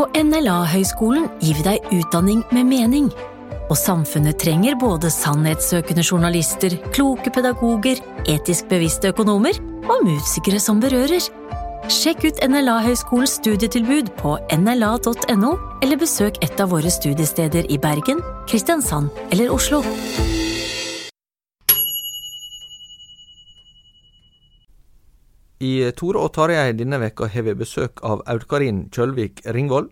På 0.00 0.06
NLA-høgskolen 0.16 1.26
gir 1.44 1.58
vi 1.58 1.64
deg 1.66 1.90
utdanning 1.92 2.38
med 2.56 2.64
mening. 2.70 3.10
Og 3.68 3.76
samfunnet 3.76 4.38
trenger 4.40 4.78
både 4.80 5.10
sannhetssøkende 5.12 6.00
journalister, 6.00 6.72
kloke 6.96 7.28
pedagoger, 7.28 8.00
etisk 8.24 8.70
bevisste 8.72 9.10
økonomer 9.12 9.60
og 9.92 10.06
musikere 10.08 10.56
som 10.56 10.80
berører. 10.80 11.20
Sjekk 11.92 12.24
ut 12.30 12.40
NLA-høgskolens 12.48 13.36
studietilbud 13.42 14.08
på 14.16 14.38
nla.no, 14.56 15.52
eller 15.84 16.00
besøk 16.00 16.40
et 16.40 16.64
av 16.64 16.72
våre 16.72 16.88
studiesteder 16.88 17.68
i 17.68 17.76
Bergen, 17.76 18.24
Kristiansand 18.48 19.12
eller 19.28 19.52
Oslo. 19.52 19.84
I 25.60 25.90
Tore 25.92 26.22
og 26.24 26.30
Tarjei 26.32 26.72
denne 26.72 26.96
veka 27.02 27.26
har 27.28 27.44
vi 27.44 27.52
besøk 27.52 28.00
av 28.00 28.22
Aud-Karin 28.32 28.86
Kjølvik 28.96 29.42
Ringvold. 29.44 29.90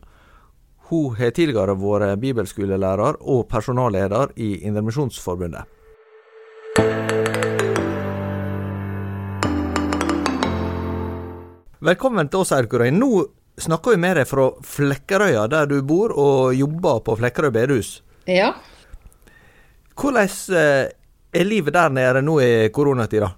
Hun 0.88 1.16
har 1.18 1.34
tidligere 1.36 1.74
vært 1.76 2.22
bibelskolelærer 2.22 3.18
og 3.20 3.42
personalleder 3.52 4.32
i 4.40 4.62
Indremisjonsforbundet. 4.64 5.68
Velkommen 11.84 12.30
til 12.32 12.40
oss, 12.40 12.54
Aud-Karin. 12.56 12.96
Nå 12.96 13.26
snakker 13.60 13.92
vi 13.92 14.00
med 14.06 14.16
deg 14.22 14.30
fra 14.30 14.46
Flekkerøya, 14.64 15.42
der 15.52 15.68
du 15.68 15.82
bor 15.84 16.14
og 16.16 16.56
jobber 16.56 17.02
på 17.04 17.18
Flekkerøy 17.20 17.52
bedehus. 17.52 17.98
Ja. 18.24 18.54
Hvordan 19.92 20.32
eh, 20.48 20.88
er 21.36 21.44
livet 21.44 21.76
der 21.76 21.92
nede 21.92 22.24
nå 22.24 22.38
i 22.40 22.72
koronatida? 22.72 23.34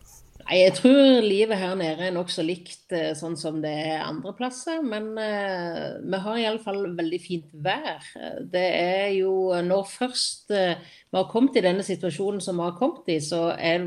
Nei, 0.50 0.64
Jeg 0.64 0.72
tror 0.80 1.20
livet 1.22 1.60
her 1.60 1.76
nede 1.78 2.08
er 2.08 2.14
nokså 2.14 2.42
likt 2.42 2.90
eh, 2.90 3.12
sånn 3.14 3.36
som 3.38 3.60
det 3.62 3.70
er 3.70 4.00
andre 4.02 4.32
plasser. 4.34 4.80
Men 4.82 5.12
uh, 5.14 6.00
vi 6.02 6.18
har 6.24 6.38
iallfall 6.42 6.88
veldig 6.98 7.20
fint 7.22 7.52
vær. 7.54 8.02
Det 8.50 8.64
er 8.80 9.12
jo 9.14 9.54
når 9.62 9.84
først 9.86 10.50
uh, 10.50 10.74
vi 10.74 11.20
har 11.20 11.28
kommet 11.30 11.60
i 11.60 11.62
denne 11.62 11.84
situasjonen 11.86 12.42
som 12.42 12.58
vi 12.58 12.66
har 12.66 12.74
kommet 12.80 13.12
i, 13.14 13.20
så 13.22 13.52
er, 13.54 13.86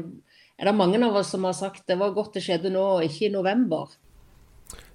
er 0.56 0.70
det 0.70 0.76
mange 0.78 1.02
av 1.04 1.18
oss 1.20 1.34
som 1.36 1.44
har 1.44 1.58
sagt 1.58 1.84
det 1.90 1.98
var 2.00 2.16
godt 2.16 2.38
det 2.38 2.46
skjedde 2.46 2.72
nå, 2.72 2.86
ikke 3.10 3.28
i 3.28 3.34
november. 3.34 3.92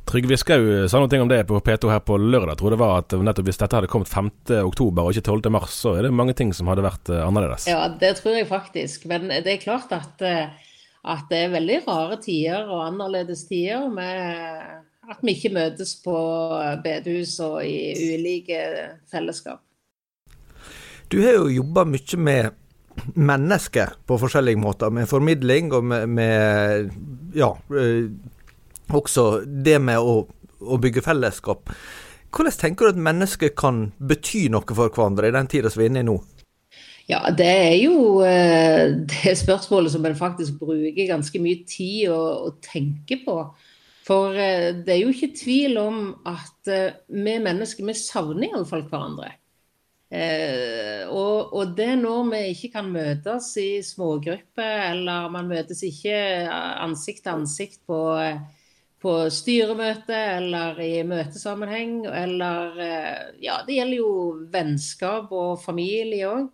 Trygve 0.09 0.39
Skau 0.41 0.63
sa 0.89 1.03
noe 1.03 1.21
om 1.21 1.29
det 1.29 1.43
på 1.51 1.61
P2 1.61 1.91
her 1.93 2.01
på 2.01 2.17
lørdag. 2.17 2.55
Jeg 2.55 2.61
tror 2.63 2.73
det 2.73 2.79
var 2.81 2.95
at 3.03 3.13
nettopp 3.13 3.51
hvis 3.51 3.61
dette 3.61 3.77
hadde 3.77 3.91
kommet 3.93 4.09
5. 4.09 4.31
oktober 4.63 5.05
og 5.05 5.13
ikke 5.13 5.35
12. 5.37 5.53
mars, 5.53 5.77
så 5.85 5.99
er 5.99 6.09
det 6.09 6.15
mange 6.17 6.33
ting 6.33 6.55
som 6.57 6.73
hadde 6.73 6.87
vært 6.87 7.13
annerledes. 7.13 7.69
Ja, 7.69 7.83
det 7.93 8.15
tror 8.23 8.39
jeg 8.41 8.49
faktisk. 8.49 9.05
Men 9.13 9.29
det 9.29 9.53
er 9.53 9.61
klart 9.61 9.93
at 9.93 10.25
uh, 10.25 10.65
at 11.09 11.25
det 11.31 11.39
er 11.45 11.55
veldig 11.55 11.79
rare 11.87 12.19
tider 12.21 12.69
og 12.69 12.85
annerledes 12.85 13.47
tider 13.49 13.89
med 13.93 15.09
at 15.09 15.23
vi 15.25 15.33
ikke 15.33 15.55
møtes 15.57 15.95
på 16.05 16.17
bedehus 16.85 17.39
og 17.45 17.63
i 17.65 17.95
ulike 18.13 18.61
fellesskap. 19.09 19.63
Du 21.09 21.23
har 21.25 21.39
jo 21.39 21.49
jobba 21.49 21.87
mye 21.89 22.21
med 22.21 22.51
mennesker 23.17 23.95
på 24.07 24.19
forskjellige 24.21 24.61
måter, 24.61 24.91
med 24.93 25.09
formidling 25.09 25.73
og 25.73 25.85
med, 25.85 26.07
med 26.13 26.91
ja, 27.39 27.49
også 28.89 29.25
det 29.47 29.79
med 29.81 30.03
å, 30.03 30.21
å, 30.61 30.81
bygge 30.83 31.05
fellesskap. 31.07 31.73
Hvordan 32.35 32.59
tenker 32.61 32.89
du 32.89 32.97
at 32.97 33.07
mennesker 33.09 33.55
kan 33.57 33.87
bety 33.97 34.49
noe 34.53 34.67
for 34.69 34.93
hverandre 34.93 35.31
i 35.31 35.37
den 35.39 35.49
tida 35.49 35.73
som 35.73 35.81
vi 35.81 35.89
er 35.89 35.95
inne 35.95 36.05
i 36.05 36.11
nå? 36.11 36.19
Ja, 37.09 37.23
det 37.33 37.49
er 37.49 37.75
jo 37.81 38.21
eh, 38.21 38.91
det 39.09 39.33
spørsmålet 39.41 39.95
som 39.95 40.05
en 40.05 40.17
faktisk 40.17 40.59
bruker 40.61 41.09
ganske 41.09 41.41
mye 41.41 41.63
tid 41.69 42.11
å, 42.13 42.21
å 42.45 42.51
tenke 42.61 43.23
på. 43.25 43.37
For 44.05 44.37
eh, 44.37 44.75
det 44.85 44.93
er 44.93 45.01
jo 45.07 45.15
ikke 45.15 45.31
tvil 45.39 45.81
om 45.81 46.03
at 46.29 46.69
eh, 46.69 47.01
vi 47.09 47.39
mennesker 47.41 47.89
vi 47.89 47.97
savner 47.97 48.51
iallfall 48.51 48.85
hverandre. 48.91 49.33
og, 51.09 51.51
og, 51.53 51.75
det 51.77 51.91
når 52.01 52.31
vi 52.31 52.45
ikke 52.53 52.73
kan 52.77 52.87
møtes 52.93 53.51
i 53.61 53.81
smågrupper, 53.85 54.93
eller 54.93 55.33
man 55.33 55.49
møtes 55.49 55.83
ikke 55.85 56.17
ansikt 56.49 57.25
til 57.25 57.35
ansikt 57.35 57.83
på, 57.89 57.99
på 59.01 59.19
styremøte 59.33 60.17
eller 60.39 60.81
i 60.81 60.95
møtesammenheng, 61.09 62.01
eller 62.09 62.81
Ja, 63.45 63.61
det 63.65 63.77
gjelder 63.77 64.01
jo 64.01 64.15
vennskap 64.53 65.33
og 65.33 65.61
familie 65.65 66.33
òg 66.37 66.49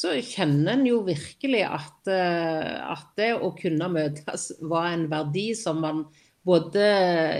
så 0.00 0.14
kjenner 0.24 0.78
en 0.78 0.86
jo 0.88 1.02
virkelig 1.04 1.60
at, 1.66 2.08
eh, 2.08 2.76
at, 2.94 3.10
det 3.20 3.34
å 3.36 3.52
kunne 3.58 3.90
møtes 3.92 4.50
var 4.64 4.94
en 4.94 5.08
verdi 5.10 5.50
som 5.58 5.82
man 5.84 6.06
både 6.46 6.86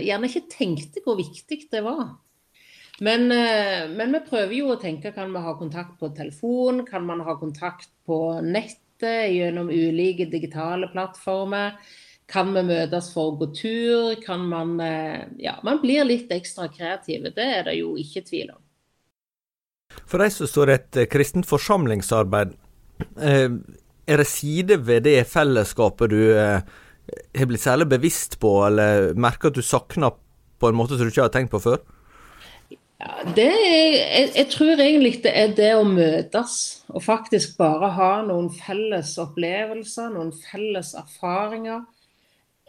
gjerne 0.04 0.28
ikke 0.28 0.50
tenkte 0.52 1.02
hvor 1.06 1.16
viktig 1.20 1.62
det 1.72 1.80
var. 1.86 2.18
Men, 3.00 3.30
eh, 3.32 3.88
men, 3.88 4.12
vi 4.12 4.20
prøver 4.26 4.54
jo 4.58 4.74
å 4.74 4.80
tenke 4.80 5.14
kan 5.16 5.32
vi 5.32 5.40
ha 5.40 5.56
kontakt 5.56 5.96
på 6.02 6.12
telefon, 6.16 6.84
kan 6.84 7.06
man 7.08 7.24
ha 7.24 7.38
kontakt 7.40 7.88
på 8.04 8.20
nettet 8.44 9.32
gjennom 9.32 9.72
ulike 9.72 10.28
digitale 10.28 10.90
plattformer. 10.92 11.78
Kan 12.30 12.52
vi 12.54 12.62
møtes 12.62 13.08
for 13.14 13.32
å 13.32 13.38
gå 13.40 13.48
tur? 13.56 14.20
Kan 14.22 14.44
man 14.52 14.76
eh, 14.84 15.24
Ja, 15.40 15.56
man 15.64 15.80
blir 15.80 16.04
litt 16.04 16.28
ekstra 16.30 16.68
kreative. 16.68 17.32
Det 17.32 17.48
er 17.56 17.64
det 17.70 17.80
jo 17.80 17.96
ikke 17.98 18.26
tvil 18.28 18.52
om. 18.52 18.60
For 20.06 20.22
de 20.22 20.30
som 20.32 20.48
står 20.48 20.74
et 20.74 20.98
eh, 20.98 21.08
kristent 21.10 21.48
forsamlingsarbeid, 21.48 22.54
eh, 23.18 23.48
er 24.10 24.22
det 24.22 24.26
sider 24.26 24.82
ved 24.82 25.06
det 25.06 25.22
fellesskapet 25.30 26.10
du 26.10 26.20
eh, 26.34 26.60
har 27.36 27.48
blitt 27.50 27.62
særlig 27.62 27.88
bevisst 27.90 28.38
på, 28.42 28.56
eller 28.66 29.14
merker 29.18 29.50
at 29.50 29.58
du 29.58 29.62
savner 29.62 30.14
på 30.60 30.68
en 30.68 30.78
måte 30.78 30.98
som 30.98 31.06
du 31.06 31.12
ikke 31.12 31.26
har 31.26 31.34
tenkt 31.34 31.54
på 31.54 31.62
før? 31.62 31.80
Ja, 33.00 33.22
er, 33.24 33.54
jeg, 33.56 34.26
jeg, 34.34 34.46
tror 34.52 34.74
egentlig 34.76 35.22
det 35.24 35.32
er 35.32 35.54
det 35.56 35.70
å 35.78 35.86
møtes, 35.88 36.56
og 36.92 37.00
faktisk 37.06 37.56
bare 37.56 37.88
ha 37.96 38.10
noen 38.26 38.50
felles 38.52 39.14
opplevelser, 39.22 40.10
noen 40.12 40.34
felles 40.36 40.92
erfaringer. 40.98 41.86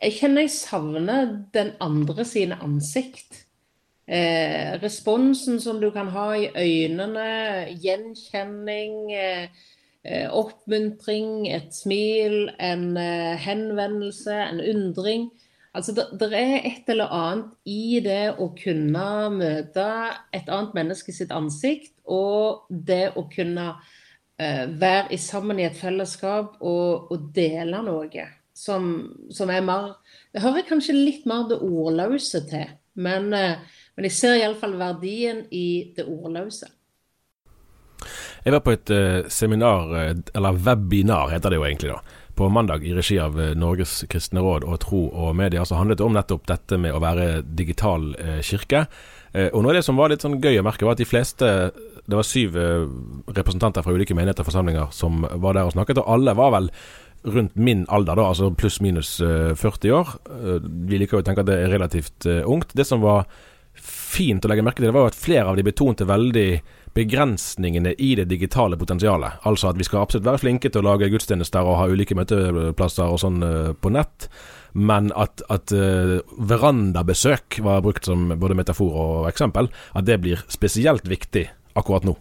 Jeg 0.02 0.16
kjenner 0.22 0.48
jeg 0.48 0.54
savner 0.56 1.34
den 1.54 1.74
andre 1.84 2.24
sine 2.26 2.58
ansikt. 2.64 3.44
Eh, 4.12 4.80
responsen 4.82 5.62
som 5.64 5.78
du 5.80 5.88
kan 5.96 6.10
ha 6.12 6.26
i 6.36 6.50
øynene, 6.52 7.28
gjenkjenning, 7.80 9.14
eh, 9.16 9.48
eh, 10.04 10.28
oppmuntring, 10.28 11.48
et 11.48 11.72
smil, 11.72 12.50
en 12.60 12.98
eh, 12.98 13.38
henvendelse, 13.40 14.36
en 14.36 14.60
undring. 14.60 15.30
Altså, 15.74 15.94
det, 16.20 16.34
er 16.34 16.68
et 16.68 16.90
eller 16.92 17.08
annet 17.16 17.54
i 17.66 18.02
det 18.04 18.34
å 18.36 18.50
kunne 18.58 19.06
møte 19.32 19.88
et 20.36 20.50
annet 20.52 20.74
menneske 20.76 21.16
sitt 21.16 21.32
ansikt, 21.32 21.94
og 22.04 22.68
det 22.68 23.14
å 23.16 23.24
kunne 23.32 23.70
uh, 23.80 24.66
være 24.68 25.16
sammen 25.22 25.62
i 25.62 25.70
et 25.70 25.78
fellesskap 25.80 26.58
og, 26.60 27.14
og 27.14 27.30
dele 27.32 27.80
noe 27.86 28.26
som, 28.52 28.90
som, 29.32 29.48
er 29.48 29.64
mer 29.64 29.94
Det 30.34 30.44
hører 30.44 30.68
kanskje 30.68 30.98
litt 30.98 31.24
mer 31.30 31.48
det 31.48 31.62
ordløse 31.64 32.44
til, 32.52 32.68
men, 33.00 33.32
uh, 33.32 33.80
men 34.02 34.10
jeg 34.10 34.18
ser 34.18 34.40
iallfall 34.40 34.74
verdien 34.80 35.44
i 35.54 35.94
det 35.94 36.08
ordløse. 36.10 36.72
Jeg 38.42 38.56
var 38.56 38.64
på 38.66 38.74
et 38.74 38.90
uh, 38.90 39.30
seminar, 39.30 39.92
eller 40.34 40.58
webinar 40.58 41.30
heter 41.30 41.54
det 41.54 41.62
jo 41.62 41.68
egentlig, 41.68 41.94
da 41.94 42.18
på 42.42 42.50
mandag 42.50 42.84
i 42.84 42.94
regi 42.94 43.20
av 43.20 43.40
eh, 43.42 43.54
Norges 43.58 44.06
kristne 44.10 44.42
råd 44.42 44.66
og 44.66 44.80
Tro 44.82 45.02
og 45.10 45.36
Media, 45.38 45.66
som 45.68 45.82
handlet 45.82 46.02
om 46.02 46.16
nettopp 46.16 46.48
dette 46.50 46.80
med 46.82 46.96
å 46.96 47.02
være 47.04 47.44
digital 47.46 48.12
eh, 48.18 48.40
kirke. 48.46 48.86
Eh, 49.34 49.50
og 49.52 49.62
Noe 49.62 49.74
av 49.74 49.80
det 49.80 49.86
som 49.86 50.00
var 50.00 50.10
litt 50.12 50.26
sånn 50.26 50.40
gøy 50.42 50.58
å 50.58 50.66
merke, 50.66 50.88
var 50.88 50.98
at 50.98 51.04
de 51.04 51.10
fleste 51.10 51.52
Det 52.02 52.18
var 52.18 52.26
syv 52.26 52.58
eh, 52.58 52.88
representanter 53.38 53.86
fra 53.86 53.94
ulike 53.94 54.18
menigheter 54.18 54.42
og 54.42 54.50
forsamlinger 54.50 54.90
som 54.96 55.22
var 55.22 55.58
der 55.58 55.70
og 55.70 55.76
snakket, 55.76 56.02
og 56.02 56.10
alle 56.16 56.36
var 56.40 56.56
vel 56.58 56.72
rundt 57.22 57.54
min 57.54 57.86
alder, 57.94 58.18
da, 58.18 58.32
altså 58.32 58.50
pluss-minus 58.58 59.20
40 59.22 59.62
eh, 59.62 60.00
år. 60.00 60.16
Eh, 60.26 60.68
vi 60.90 60.98
liker 60.98 61.20
jo 61.20 61.22
å 61.22 61.28
tenke 61.28 61.46
at 61.46 61.52
det 61.52 61.60
er 61.62 61.76
relativt 61.76 62.26
ungt. 62.26 62.74
Det 62.74 62.88
som 62.88 63.04
var 63.06 63.30
fint 64.12 64.46
å 64.46 64.52
legge 64.52 64.64
merke 64.66 64.82
til, 64.82 64.90
det 64.90 64.96
var 64.96 65.08
jo 65.08 65.12
at 65.14 65.20
flere 65.20 65.52
av 65.52 65.60
de 65.60 65.66
betonte 65.66 66.08
veldig 66.10 66.48
begrensningene 66.94 67.94
i 68.04 68.14
det 68.20 68.28
digitale 68.32 68.78
potensialet. 68.80 69.40
Altså 69.48 69.70
at 69.70 69.80
vi 69.80 69.88
skal 69.88 70.04
absolutt 70.04 70.28
være 70.28 70.42
flinke 70.44 70.72
til 70.72 70.84
å 70.84 70.90
lage 70.90 71.10
gudstjenester 71.14 71.68
og 71.68 71.80
ha 71.80 71.88
ulike 71.92 72.18
møteplasser 72.20 73.14
og 73.14 73.22
sånn 73.24 73.40
uh, 73.46 73.72
på 73.80 73.94
nett, 73.96 74.28
men 74.76 75.12
at, 75.16 75.44
at 75.52 75.72
uh, 75.76 76.20
verandabesøk 76.52 77.62
var 77.64 77.86
brukt 77.86 78.08
som 78.08 78.34
både 78.36 78.60
metafor 78.60 79.00
og 79.06 79.32
eksempel, 79.32 79.72
at 79.96 80.08
det 80.08 80.20
blir 80.24 80.44
spesielt 80.52 81.08
viktig 81.08 81.48
akkurat 81.80 82.08
nå. 82.08 82.18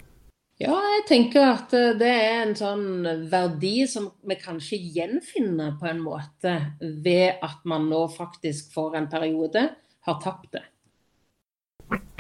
Ja, 0.61 0.77
jeg 0.77 1.07
tenker 1.09 1.55
at 1.55 1.73
eh, 1.73 1.95
det 1.97 2.09
er 2.11 2.43
en 2.43 2.51
sånn 2.53 3.07
verdi 3.33 3.87
som 3.89 4.11
vi 4.29 4.37
kanskje 4.37 4.77
gjenfinner 4.93 5.79
på 5.81 5.89
en 5.89 6.03
måte 6.05 6.53
ved 7.01 7.41
at 7.41 7.65
man 7.65 7.87
nå 7.89 8.03
faktisk 8.13 8.69
for 8.75 8.99
en 8.99 9.09
periode 9.09 9.63
har 10.05 10.19
tapt 10.21 10.51
det. 10.59 10.67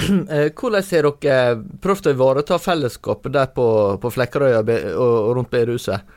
Eh, 0.01 0.49
hvordan 0.55 0.85
har 0.87 1.07
dere 1.23 1.59
prøvd 1.83 2.09
å 2.09 2.15
ivareta 2.15 2.59
fellesskapet 2.63 3.35
der 3.35 3.51
på, 3.55 3.67
på 4.01 4.13
Flekkerøya 4.15 4.63
og 4.95 5.31
rundt 5.37 5.51
bedehuset? 5.53 6.17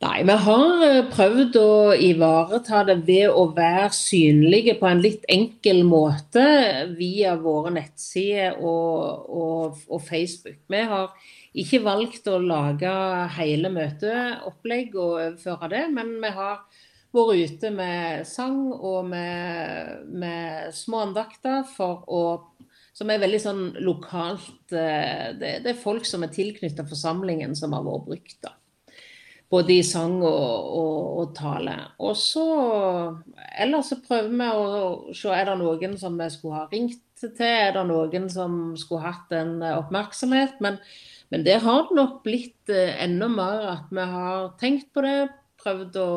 Nei, 0.00 0.22
vi 0.24 0.34
har 0.46 0.82
eh, 0.86 0.98
prøvd 1.12 1.56
å 1.60 1.72
ivareta 1.92 2.82
det 2.88 3.02
ved 3.04 3.34
å 3.36 3.50
være 3.56 3.90
synlige 3.92 4.78
på 4.80 4.88
en 4.88 5.02
litt 5.04 5.26
enkel 5.28 5.82
måte 5.84 6.44
via 6.96 7.34
våre 7.40 7.74
nettsider 7.74 8.56
og, 8.56 9.28
og, 9.28 9.82
og 9.92 10.06
Facebook. 10.06 10.56
Vi 10.72 10.80
har 10.92 11.12
ikke 11.52 11.82
valgt 11.84 12.30
å 12.32 12.38
lage 12.40 12.94
hele 13.36 13.72
møteopplegg 13.74 14.96
og 14.96 15.18
overføre 15.18 15.68
det, 15.74 15.84
men 15.92 16.16
vi 16.22 16.32
har 16.32 16.64
vært 17.14 17.54
ute 17.54 17.70
med 17.74 18.26
sang 18.28 18.70
og 18.72 19.04
med, 19.10 20.06
med 20.10 20.74
små 20.76 21.04
andakter 21.08 21.64
for 21.76 22.04
å 22.08 22.22
som 23.00 23.10
er 23.10 23.22
veldig 23.22 23.40
sånn 23.40 23.60
lokalt 23.86 24.74
eh, 24.76 25.30
Det, 25.38 25.52
det 25.64 25.72
er 25.72 25.84
folk 25.84 26.04
som 26.08 26.24
er 26.26 26.34
tilknyttet 26.34 26.88
forsamlingen, 26.90 27.54
som 27.56 27.72
har 27.76 27.86
vært 27.86 28.08
brukt. 28.08 28.40
da. 28.44 28.56
Både 29.50 29.74
i 29.74 29.84
sang 29.86 30.18
og, 30.22 30.66
og, 30.78 30.98
og 31.22 31.30
tale. 31.34 31.76
Og 31.98 32.12
så 32.18 32.44
Ellers 33.60 33.90
så 33.90 33.98
prøver 34.04 34.30
vi 34.30 34.50
å 34.52 35.14
se 35.16 35.32
er 35.34 35.48
det 35.48 35.56
noen 35.62 35.96
som 35.98 36.18
vi 36.20 36.28
skulle 36.30 36.60
ha 36.60 36.68
ringt 36.70 37.00
til. 37.18 37.32
Er 37.46 37.74
det 37.78 37.86
noen 37.88 38.28
som 38.32 38.60
skulle 38.78 39.06
hatt 39.08 39.32
en 39.36 39.58
oppmerksomhet? 39.72 40.60
Men, 40.64 40.78
men 41.32 41.46
det 41.46 41.58
har 41.64 41.90
nok 41.96 42.20
blitt 42.26 42.72
eh, 42.74 42.94
enda 43.06 43.30
mer 43.32 43.66
at 43.78 43.90
vi 43.94 44.06
har 44.12 44.52
tenkt 44.60 44.92
på 44.94 45.06
det, 45.06 45.30
prøvd 45.60 45.98
å 46.00 46.10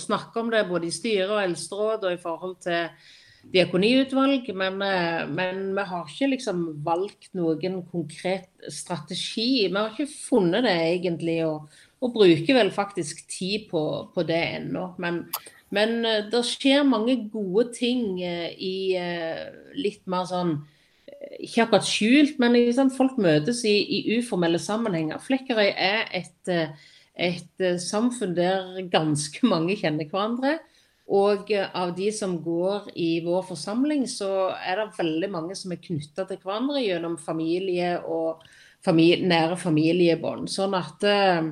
snakke 0.00 0.40
om 0.40 0.52
det 0.52 0.66
både 0.68 0.88
i 0.88 0.94
styre 0.94 1.30
og 1.30 1.42
eldsteråd 1.42 2.08
og 2.08 2.14
i 2.16 2.22
forhold 2.22 2.56
til 2.64 2.88
diakoniutvalg, 3.50 4.50
men, 4.54 4.82
eh, 4.82 5.26
men, 5.26 5.74
vi 5.74 5.84
har 5.88 6.06
ikke 6.06 6.30
liksom 6.30 6.60
valgt 6.84 7.32
noen 7.34 7.82
konkret 7.90 8.48
strategi. 8.70 9.66
Vi 9.68 9.74
har 9.74 9.90
ikke 9.90 10.10
funnet 10.10 10.64
det 10.64 10.76
egentlig, 10.76 11.40
og, 11.46 11.66
og 12.00 12.14
bruker 12.14 12.60
vel 12.60 12.70
faktisk 12.74 13.26
tid 13.28 13.68
på, 13.70 13.82
på 14.14 14.26
det 14.28 14.42
ennå. 14.60 14.92
Men, 15.02 15.24
men, 15.70 16.04
eh, 16.06 16.28
det 16.30 16.44
skjer 16.46 16.86
mange 16.86 17.18
gode 17.32 17.72
ting 17.74 18.22
eh, 18.22 18.52
i 18.54 18.76
litt 19.74 20.06
mer 20.06 20.28
sånn 20.30 20.60
ikke 21.42 21.64
akkurat 21.64 21.86
skjult, 21.86 22.38
men 22.42 22.54
liksom, 22.54 22.90
folk 22.94 23.18
møtes 23.20 23.62
i, 23.68 23.74
i, 23.82 24.18
uformelle 24.18 24.58
sammenhenger. 24.58 25.20
Flekkerøy 25.22 25.68
er 25.70 26.08
et, 26.18 26.50
et 27.14 27.64
samfunn 27.82 28.36
der 28.36 28.82
ganske 28.92 29.46
mange 29.52 29.76
kjenner 29.80 30.08
hverandre. 30.10 30.58
Og 31.10 31.50
eh, 31.50 31.68
av 31.74 31.94
de 31.96 32.08
som 32.14 32.36
går 32.42 32.92
i 32.96 33.20
vår 33.24 33.44
forsamling, 33.50 34.06
så 34.08 34.52
er 34.56 34.80
det 34.80 34.98
veldig 34.98 35.30
mange 35.32 35.56
som 35.58 35.74
er 35.74 35.82
knytta 35.82 36.26
til 36.28 36.40
hverandre 36.42 36.82
gjennom 36.84 37.18
familie 37.20 37.96
og 38.06 38.44
familie, 38.84 39.26
nære 39.28 39.58
familiebånd. 39.60 40.50
Sånn 40.52 40.76
at 40.78 41.04
eh, 41.08 41.42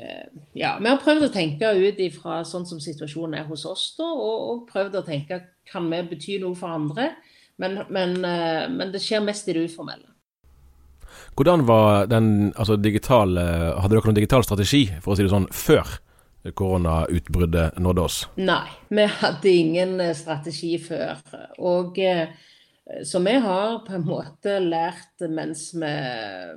eh, 0.00 0.26
ja, 0.58 0.76
vi 0.80 0.90
har 0.90 1.02
prøvd 1.02 1.28
å 1.28 1.34
tenke 1.34 1.74
ut 1.76 2.00
ifra 2.02 2.40
sånn 2.48 2.66
som 2.68 2.80
situasjonen 2.82 3.42
er 3.42 3.50
hos 3.50 3.66
oss, 3.68 3.90
da, 3.98 4.08
og, 4.08 4.38
og 4.50 4.64
prøvd 4.72 5.02
å 5.02 5.06
tenke 5.06 5.42
kan 5.70 5.86
vi 5.92 6.02
bety 6.10 6.40
noe 6.42 6.58
for 6.58 6.72
andre. 6.74 7.12
Men, 7.60 7.82
men, 7.92 8.16
men 8.72 8.88
det 8.88 9.02
skjer 9.04 9.20
mest 9.20 9.50
i 9.52 9.52
det 9.52 9.66
uformelle. 9.68 10.08
Hvordan 11.38 11.64
var 11.68 12.06
den 12.10 12.50
altså 12.52 12.76
digitale 12.76 13.42
Hadde 13.80 13.94
dere 13.94 14.10
noen 14.10 14.18
digital 14.18 14.44
strategi, 14.44 14.84
for 15.00 15.14
å 15.14 15.18
si 15.18 15.24
det 15.24 15.32
sånn, 15.32 15.48
før? 15.54 15.98
koronautbruddet 16.56 17.78
nådde 17.78 18.00
oss? 18.00 18.22
Nei, 18.40 18.68
vi 18.88 19.04
hadde 19.04 19.50
ingen 19.52 19.98
eh, 20.00 20.14
strategi 20.16 20.72
før. 20.80 21.20
Og 21.58 21.98
eh, 22.00 22.32
så 23.06 23.20
vi 23.22 23.34
har 23.44 23.82
på 23.86 23.94
en 23.98 24.06
måte 24.06 24.56
lært 24.64 25.26
mens 25.30 25.68
vi, 25.76 25.90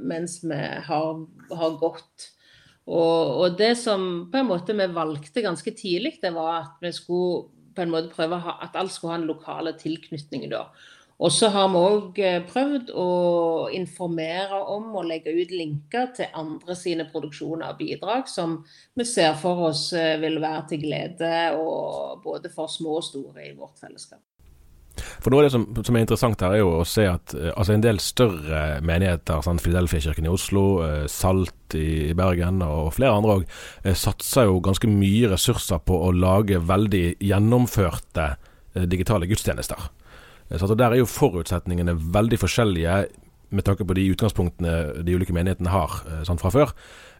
mens 0.01 0.39
vi 0.43 0.61
har, 0.87 1.19
har, 1.51 1.75
gått. 1.81 2.29
Og, 2.87 3.43
og, 3.43 3.57
det 3.59 3.75
som 3.79 4.25
på 4.31 4.41
en 4.41 4.49
måte 4.49 4.75
vi 4.75 4.87
valgte 4.95 5.43
ganske 5.45 5.75
tidlig, 5.77 6.17
det 6.23 6.33
var 6.35 6.55
at 6.61 6.81
vi 6.83 6.91
skulle 6.95 7.51
på 7.73 7.83
en 7.83 7.93
måte 7.93 8.13
prøve 8.13 8.39
at 8.53 8.75
alt 8.77 8.93
skulle 8.93 9.15
ha 9.15 9.21
en 9.21 9.29
lokale 9.29 9.75
tilknytning. 9.77 10.47
da. 10.51 10.67
Og 11.21 11.31
så 11.31 11.49
har 11.53 11.69
vi 11.69 11.79
òg 11.79 12.19
eh, 12.23 12.41
prøvd 12.49 12.91
å 12.97 13.07
informere 13.75 14.59
om 14.73 14.89
og 14.97 15.07
legge 15.07 15.33
ut 15.35 15.53
linker 15.53 16.09
til 16.17 16.33
andre 16.39 16.75
sine 16.77 17.05
produksjoner 17.11 17.69
og 17.69 17.79
bidrag, 17.81 18.27
som 18.29 18.61
vi 18.97 19.05
ser 19.07 19.37
for 19.39 19.69
oss 19.69 19.91
eh, 19.97 20.17
vil 20.21 20.41
være 20.41 20.67
til 20.73 20.85
glede 20.87 21.33
både 22.23 22.51
for 22.53 22.71
små 22.71 22.97
og 22.99 23.05
store 23.05 23.45
i 23.45 23.53
vårt 23.57 23.77
fellesskap. 23.81 24.23
For 24.93 25.33
Noe 25.33 25.41
av 25.41 25.47
det 25.47 25.53
som, 25.55 25.63
som, 25.81 25.95
er 25.95 26.03
interessant 26.03 26.41
her, 26.45 26.53
er 26.53 26.61
jo 26.61 26.73
å 26.81 26.85
se 26.87 27.05
at 27.09 27.37
eh, 27.37 27.53
altså 27.53 27.77
en 27.77 27.85
del 27.85 28.01
større 28.01 28.65
menigheter, 28.85 29.45
sånn 29.45 29.61
Fidelfia-kirken 29.61 30.25
i 30.25 30.33
Oslo, 30.33 30.67
Salt 31.09 31.77
i, 31.77 32.11
Bergen 32.17 32.61
og 32.65 32.95
flere 32.97 33.15
andre 33.15 33.39
òg, 33.39 33.57
satser 33.93 34.49
jo 34.49 34.61
ganske 34.65 34.89
mye 34.89 35.29
ressurser 35.37 35.81
på 35.85 36.03
å 36.07 36.13
lage 36.13 36.61
veldig 36.61 37.05
gjennomførte 37.21 38.33
digitale 38.89 39.29
gudstjenester. 39.29 39.91
Eh, 40.53 40.59
så 40.59 40.75
Der 40.75 40.91
er 40.91 40.95
jo 40.95 41.05
forutsetningene 41.05 41.97
veldig 42.13 42.39
forskjellige 42.39 43.05
med 43.53 43.63
tanke 43.63 43.85
på 43.85 43.93
de 43.93 44.09
utgangspunktene 44.09 45.03
de 45.05 45.15
ulike 45.15 45.33
menighetene 45.33 45.69
har 45.69 45.89
sånn 46.25 46.39
fra 46.39 46.49
før. 46.49 46.71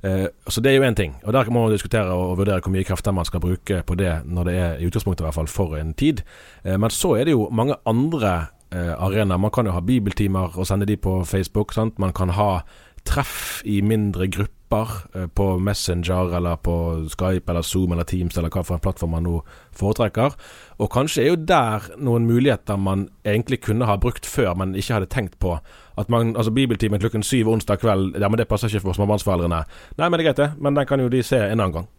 Eh, 0.01 0.27
så 0.49 0.61
det 0.61 0.71
er 0.71 0.75
jo 0.77 0.89
én 0.89 0.95
ting. 0.95 1.15
og 1.25 1.33
Der 1.33 1.45
må 1.51 1.61
man 1.61 1.71
diskutere 1.71 2.09
og 2.09 2.37
vurdere 2.37 2.61
hvor 2.61 2.71
mye 2.71 2.83
krefter 2.83 3.13
man 3.13 3.25
skal 3.25 3.39
bruke 3.39 3.83
på 3.83 3.95
det 3.95 4.25
når 4.25 4.43
det 4.43 4.53
er 4.55 4.77
i 4.77 4.87
utgangspunktet 4.87 5.21
i 5.21 5.25
hvert 5.25 5.35
fall 5.35 5.47
for 5.47 5.77
en 5.77 5.93
tid. 5.93 6.23
Men 6.63 6.89
så 6.89 7.19
er 7.19 7.25
det 7.25 7.31
jo 7.31 7.49
mange 7.51 7.75
andre 7.85 8.47
arenaer. 8.73 9.37
Man 9.37 9.51
kan 9.51 9.65
jo 9.65 9.71
ha 9.71 9.79
bibeltimer 9.79 10.57
og 10.57 10.65
sende 10.65 10.87
de 10.87 10.97
på 10.97 11.23
Facebook. 11.23 11.71
Sant? 11.71 11.99
Man 11.99 12.13
kan 12.13 12.29
ha 12.29 12.63
treff 13.05 13.61
i 13.65 13.81
mindre 13.81 14.27
grupper 14.27 14.62
apper 14.73 15.27
på 15.27 15.59
Messenger 15.59 16.37
eller 16.37 16.55
på 16.55 17.07
Skype 17.09 17.51
eller 17.51 17.61
Zoom 17.61 17.91
eller 17.91 18.03
Teams 18.03 18.37
eller 18.37 18.49
hva 18.49 18.63
for 18.63 18.75
en 18.75 18.81
plattform 18.83 19.13
man 19.15 19.23
nå 19.23 19.39
foretrekker. 19.77 20.35
Og 20.79 20.91
kanskje 20.91 21.23
er 21.23 21.29
jo 21.29 21.35
der 21.35 21.89
noen 21.97 22.25
muligheter 22.25 22.77
man 22.77 23.07
egentlig 23.25 23.61
kunne 23.61 23.85
ha 23.85 23.97
brukt 23.97 24.25
før, 24.25 24.53
men 24.57 24.75
ikke 24.75 24.93
hadde 24.93 25.11
tenkt 25.11 25.39
på. 25.39 25.57
At 25.97 26.09
man, 26.09 26.35
altså 26.35 26.51
Bibeltimen 26.51 26.99
klokken 26.99 27.23
syv 27.23 27.49
onsdag 27.53 27.81
kveld, 27.83 28.17
ja, 28.19 28.29
men 28.29 28.37
det 28.37 28.47
passer 28.47 28.71
ikke 28.71 28.87
for 28.87 28.97
småbarnsforeldrene. 28.97 29.63
Nei, 29.97 30.07
men 30.09 30.17
det 30.17 30.25
er 30.25 30.31
greit, 30.31 30.41
det. 30.41 30.63
Men 30.63 30.79
den 30.79 30.89
kan 30.89 31.03
jo 31.03 31.11
de 31.11 31.21
se 31.23 31.37
en 31.37 31.59
annen 31.59 31.75
gang. 31.77 31.91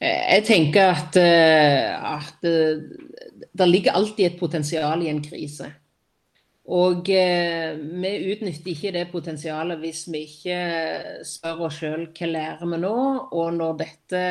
Jeg 0.00 0.44
tenker 0.44 0.92
at, 0.92 1.16
eh, 1.16 2.12
at 2.16 2.44
eh, 2.44 2.82
det 3.56 3.68
ligger 3.68 3.96
alltid 3.96 4.26
et 4.26 4.38
potensial 4.40 5.02
i 5.02 5.08
en 5.08 5.22
krise. 5.24 5.72
Og 6.66 7.06
eh, 7.14 7.76
vi 7.78 8.10
utnytter 8.32 8.72
ikke 8.72 8.90
det 8.96 9.04
potensialet 9.12 9.78
hvis 9.78 10.06
vi 10.10 10.24
ikke 10.26 10.56
spør 11.26 11.68
oss 11.68 11.78
sjøl 11.78 12.08
hva 12.10 12.30
lærer 12.32 12.72
vi 12.72 12.80
nå, 12.82 12.96
og 13.30 13.54
når 13.54 13.78
dette 13.84 14.24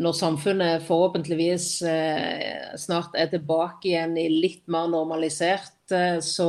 når 0.00 0.16
samfunnet 0.16 0.84
forhåpentligvis 0.86 1.68
eh, 1.88 2.72
snart 2.80 3.18
er 3.20 3.28
tilbake 3.32 3.90
igjen 3.90 4.16
i 4.16 4.30
litt 4.32 4.62
mer 4.70 4.88
normalisert, 4.88 5.76
eh, 5.92 6.22
så, 6.24 6.48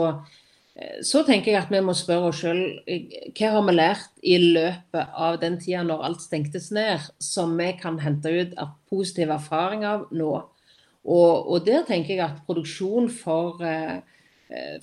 eh, 0.77 1.01
så 1.03 1.25
tenker 1.27 1.51
jeg 1.51 1.63
at 1.65 1.73
vi 1.73 1.81
må 1.83 1.97
spørre 1.97 2.29
oss 2.29 2.45
sjøl 2.45 2.63
hva 2.85 3.51
har 3.57 3.67
vi 3.67 3.75
lært 3.75 4.23
i 4.23 4.39
løpet 4.39 5.19
av 5.27 5.41
den 5.41 5.59
tida 5.59 5.83
når 5.83 6.05
alt 6.07 6.23
stengtes 6.23 6.69
ned, 6.75 7.09
som 7.19 7.57
vi 7.59 7.73
kan 7.81 7.99
hente 7.99 8.31
ut 8.31 8.55
av 8.61 8.77
positive 8.87 9.35
erfaringer 9.35 9.89
av 9.97 10.09
nå. 10.15 10.33
Og, 11.05 11.33
og, 11.51 11.57
der 11.65 11.83
tenker 11.85 12.15
jeg 12.15 12.23
at 12.23 12.45
produksjon 12.47 13.11
for 13.13 13.59
eh, 13.65 13.97
Eh, 13.97 14.14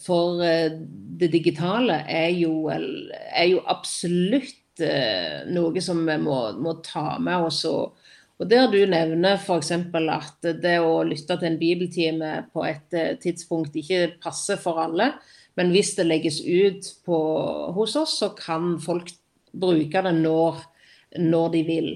for 0.03 0.43
eh, 0.43 0.73
det 1.19 1.31
digitale 1.33 2.03
er 2.11 2.33
jo, 2.35 2.67
er 2.73 3.47
jo 3.47 3.63
absolutt 3.71 4.83
eh, 4.83 5.45
noe 5.53 5.83
som 5.85 6.03
vi 6.07 6.17
må, 6.23 6.39
må 6.59 6.79
ta 6.85 7.19
med 7.23 7.47
oss. 7.47 7.63
Og 7.69 8.49
der 8.51 8.67
du 8.73 8.81
nevner 8.91 9.39
f.eks. 9.39 9.71
at 9.71 10.51
det 10.63 10.79
å 10.83 11.05
lytte 11.07 11.39
til 11.39 11.51
en 11.53 11.61
bibeltime 11.61 12.33
på 12.51 12.67
et 12.67 12.99
tidspunkt 13.23 13.77
ikke 13.79 14.17
passer 14.23 14.59
for 14.59 14.83
alle, 14.83 15.13
men 15.55 15.71
hvis 15.71 15.95
det 15.99 16.09
legges 16.09 16.41
ut 16.43 16.89
på, 17.07 17.19
hos 17.77 17.95
oss, 18.01 18.17
så 18.19 18.33
kan 18.35 18.81
folk 18.83 19.13
bruke 19.53 20.03
det 20.03 20.15
når, 20.17 20.63
når 21.21 21.51
de 21.53 21.63
vil. 21.69 21.91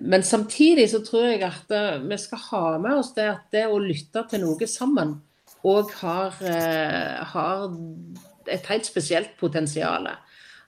Men 0.00 0.22
samtidig 0.24 0.86
så 0.94 1.02
tror 1.04 1.26
jeg 1.26 1.42
at 1.44 1.74
vi 2.06 2.16
skal 2.22 2.44
ha 2.46 2.62
med 2.80 3.02
oss 3.02 3.10
det 3.18 3.26
at 3.28 3.50
det 3.52 3.66
å 3.68 3.82
lytte 3.82 4.22
til 4.30 4.46
noe 4.46 4.68
sammen, 4.70 5.18
og 5.64 5.90
har, 6.00 6.34
eh, 6.42 7.24
har 7.32 7.70
et 8.48 8.66
helt 8.66 8.86
spesielt 8.86 9.36
potensial. 9.40 10.08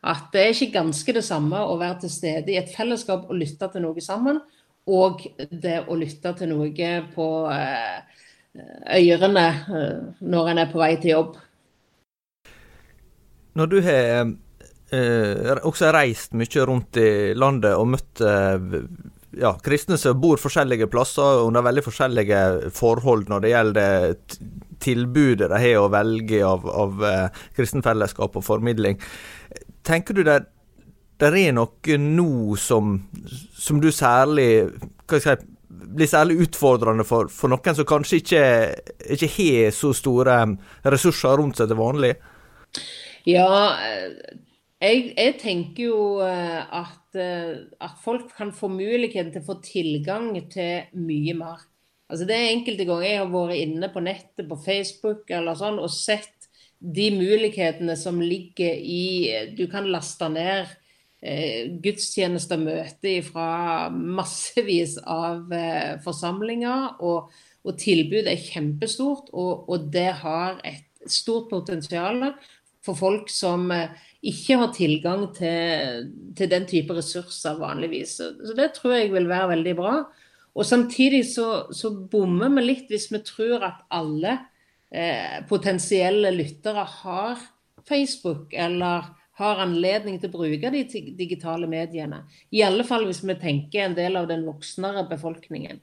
At 0.03 0.31
det 0.33 0.41
er 0.41 0.55
ikke 0.55 0.79
ganske 0.79 1.13
det 1.13 1.25
samme 1.25 1.57
å 1.57 1.77
være 1.79 2.01
til 2.01 2.11
stede 2.11 2.53
i 2.53 2.59
et 2.59 2.73
fellesskap 2.77 3.29
og 3.29 3.37
lytte 3.37 3.69
til 3.73 3.85
noe 3.85 4.01
sammen, 4.01 4.41
og 4.87 5.27
det 5.37 5.85
å 5.87 5.97
lytte 5.99 6.33
til 6.39 6.49
noe 6.49 6.93
på 7.15 7.29
eh, 7.53 8.01
ørene 8.97 9.47
eh, 9.49 9.99
når 10.21 10.53
en 10.53 10.63
er 10.65 10.71
på 10.73 10.81
vei 10.81 10.95
til 11.01 11.15
jobb. 11.15 11.37
Når 13.59 13.67
du 13.67 13.81
har 13.85 14.31
eh, 14.95 15.61
også 15.67 15.93
reist 15.95 16.35
mye 16.39 16.67
rundt 16.67 16.97
i 17.01 17.11
landet 17.35 17.77
og 17.77 17.91
møtt 17.95 18.23
eh, 18.25 18.57
ja, 19.39 19.53
kristne 19.63 19.99
som 20.01 20.19
bor 20.21 20.41
forskjellige 20.41 20.89
plasser 20.91 21.45
under 21.45 21.65
veldig 21.67 21.85
forskjellige 21.87 22.41
forhold 22.75 23.29
når 23.31 23.45
det 23.45 23.53
gjelder 23.53 24.17
tilbudet 24.81 25.51
de 25.53 25.61
har 25.61 25.83
å 25.83 25.91
velge 25.93 26.41
av, 26.47 26.65
av 26.67 27.05
uh, 27.05 27.45
kristenfellesskap 27.57 28.39
og 28.41 28.47
formidling. 28.47 28.99
Tenker 29.87 30.17
du 30.17 30.25
det, 30.27 30.41
det 31.21 31.31
er 31.31 31.55
noe 31.55 32.01
nå 32.01 32.57
som, 32.61 32.97
som 33.55 33.81
du 33.83 33.91
særlig 33.95 34.51
hva 34.71 35.19
skal 35.19 35.37
jeg 35.37 35.49
blir 35.71 36.09
særlig 36.11 36.45
utfordrende 36.45 37.07
for, 37.07 37.31
for 37.33 37.51
noen 37.51 37.77
som 37.77 37.87
kanskje 37.89 38.21
ikke, 38.21 38.45
ikke 39.17 39.31
har 39.37 39.75
så 39.75 39.93
store 39.97 40.37
ressurser 40.87 41.39
rundt 41.41 41.61
seg 41.61 41.71
til 41.71 41.79
vanlig? 41.79 42.13
Ja, 43.29 43.47
jeg, 44.81 45.11
jeg 45.13 45.37
tenker 45.41 45.91
jo 45.91 46.03
eh, 46.25 46.61
at, 46.81 47.19
eh, 47.19 47.67
at, 47.81 47.99
folk 48.03 48.31
kan 48.37 48.53
få 48.57 48.71
muligheten 48.73 49.33
til 49.35 49.43
å 49.43 49.49
få 49.51 49.59
tilgang 49.65 50.33
til 50.53 50.89
mye 50.97 51.37
mer. 51.37 51.67
Altså 52.11 52.27
Det 52.27 52.37
er 52.37 52.51
enkelte 52.51 52.87
ganger 52.89 53.07
jeg 53.07 53.21
har 53.21 53.33
vært 53.33 53.61
inne 53.61 53.91
på 53.93 54.03
nettet, 54.03 54.47
på 54.49 54.59
Facebook 54.65 55.31
eller 55.31 55.59
sånn, 55.59 55.79
og 55.79 55.93
sett 55.95 56.49
de 56.81 57.11
mulighetene 57.13 57.95
som 58.01 58.23
ligger 58.25 58.73
i 58.73 59.53
Du 59.57 59.67
kan 59.71 59.85
laste 59.93 60.31
ned 60.33 60.71
eh, 61.21 61.69
gudstjenester 61.85 62.61
møter 62.61 63.21
fra 63.27 63.91
massevis 63.93 64.97
av 65.05 65.53
eh, 65.53 65.99
forsamlinger. 66.05 66.97
Og, 67.05 67.29
og 67.61 67.77
tilbudet 67.81 68.33
er 68.33 68.41
kjempestort, 68.41 69.29
og, 69.37 69.69
og, 69.69 69.91
det 69.93 70.09
har 70.23 70.57
et 70.65 70.87
stort 71.11 71.51
potensial 71.53 72.33
for 72.85 72.99
folk 72.99 73.31
som 73.33 73.69
eh, 73.75 73.93
ikke 74.27 74.59
har 74.61 74.73
tilgang 74.77 75.27
til, 75.37 76.09
til, 76.37 76.51
den 76.51 76.67
type 76.69 76.97
ressurser 76.97 77.61
vanligvis. 77.61 78.19
Så 78.21 78.57
det 78.57 78.73
tror 78.77 78.97
jeg 78.97 79.13
vil 79.15 79.29
være 79.31 79.53
veldig 79.55 79.77
bra. 79.79 79.95
Og 80.55 80.67
samtidig 80.67 81.23
så, 81.31 81.71
så 81.73 81.93
bommer 82.11 82.51
vi 82.57 82.67
litt 82.67 82.91
hvis 82.91 83.09
vi 83.13 83.23
tror 83.25 83.65
at 83.69 83.85
alle 83.95 84.37
eh, 84.91 85.41
potensielle 85.49 86.33
lyttere 86.35 86.85
har 87.03 87.41
Facebook 87.89 88.53
eller 88.53 89.13
har 89.41 89.63
anledning 89.63 90.19
til 90.21 90.29
å 90.29 90.37
bruke 90.37 90.73
de 90.75 90.83
digitale 91.17 91.69
mediene. 91.71 92.25
I 92.53 92.65
alle 92.67 92.85
fall 92.85 93.07
hvis 93.09 93.23
vi 93.25 93.39
tenker 93.41 93.87
en 93.87 93.97
del 93.97 94.19
av 94.21 94.29
den 94.29 94.45
voksnere 94.45 95.07
befolkningen. 95.09 95.81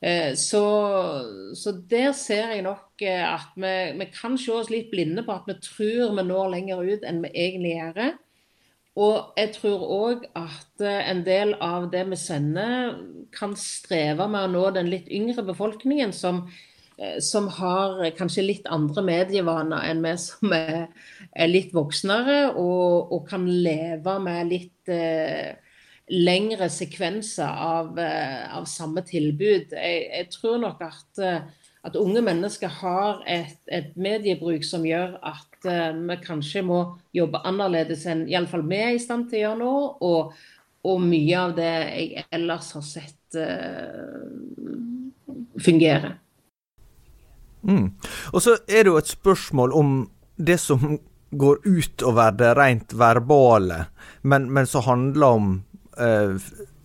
Eh, 0.00 0.34
så, 0.34 0.62
så, 1.54 1.72
der 1.90 2.12
ser 2.14 2.52
jeg 2.54 2.62
nok 2.62 3.02
eh, 3.02 3.24
at 3.26 3.56
vi, 3.58 3.74
vi, 3.98 4.06
kan 4.14 4.38
se 4.38 4.54
oss 4.54 4.70
litt 4.70 4.92
blinde 4.92 5.24
på 5.26 5.34
at 5.34 5.48
vi 5.50 5.58
tror 5.64 6.14
vi 6.14 6.24
når 6.28 6.52
lenger 6.54 6.84
ut 6.86 7.06
enn 7.08 7.22
vi 7.24 7.32
egentlig 7.34 7.74
gjør. 7.74 8.14
Og 8.98 9.38
jeg 9.38 9.52
tror 9.58 9.84
òg 9.98 10.24
at 10.38 10.86
eh, 10.86 11.02
en 11.10 11.24
del 11.26 11.56
av 11.62 11.90
det 11.90 12.04
vi 12.12 12.18
sender, 12.20 12.94
kan 13.34 13.58
streve 13.58 14.30
med 14.30 14.46
å 14.46 14.52
nå 14.54 14.64
den 14.78 14.90
litt 14.92 15.10
yngre 15.12 15.42
befolkningen, 15.44 16.14
som, 16.16 16.46
som 17.20 17.50
har 17.58 18.00
kanskje 18.16 18.46
litt 18.46 18.70
andre 18.72 19.02
medievaner 19.04 19.84
enn 19.90 20.00
vi 20.02 20.14
som 20.22 20.54
er, 20.56 20.86
er 21.36 21.50
litt 21.50 21.74
voksnere, 21.76 22.54
og, 22.54 23.12
og, 23.12 23.26
kan 23.28 23.44
leve 23.44 24.14
med 24.24 24.48
litt 24.54 24.94
eh, 24.94 25.58
lengre 26.10 26.68
sekvenser 26.72 27.48
av, 27.48 27.98
eh, 27.98 28.44
av 28.56 28.64
samme 28.70 29.02
tilbud. 29.06 29.72
Jeg, 29.72 30.04
jeg, 30.08 30.28
tror 30.34 30.58
nok 30.62 30.82
at, 30.86 31.22
at 31.84 31.96
unge 31.96 32.22
mennesker 32.24 32.72
har 32.80 33.22
et, 33.26 33.58
et 33.66 33.96
mediebruk 33.96 34.64
som 34.66 34.86
gjør 34.86 35.18
at 35.22 35.68
uh, 35.68 35.92
vi 35.94 36.16
kanskje 36.24 36.62
må 36.66 36.80
jobbe 37.16 37.40
annerledes 37.48 38.06
enn 38.10 38.26
iallfall 38.30 38.64
vi 38.68 38.80
er 38.82 38.96
i 38.96 39.02
stand 39.02 39.28
til 39.30 39.40
å 39.40 39.42
gjøre 39.42 39.60
nå. 39.62 39.74
Og, 40.08 40.32
og 40.88 41.04
mye 41.04 41.42
av 41.42 41.54
det 41.58 41.74
jeg 41.74 42.26
ellers 42.38 42.72
har 42.76 42.86
sett 42.86 43.38
uh, 43.38 44.24
fungere. 45.60 46.16
Mm. 47.68 47.90
Og 48.32 48.42
så 48.42 48.58
er 48.68 48.84
det 48.84 48.92
jo 48.92 48.98
et 49.00 49.10
spørsmål 49.10 49.74
om 49.76 49.94
det 50.38 50.60
som 50.62 50.98
går 51.30 51.58
utover 51.64 52.32
det 52.32 52.54
rent 52.56 52.94
verbale, 52.96 53.84
men, 54.22 54.48
men 54.52 54.66
som 54.66 54.86
handler 54.86 55.26
om 55.26 55.50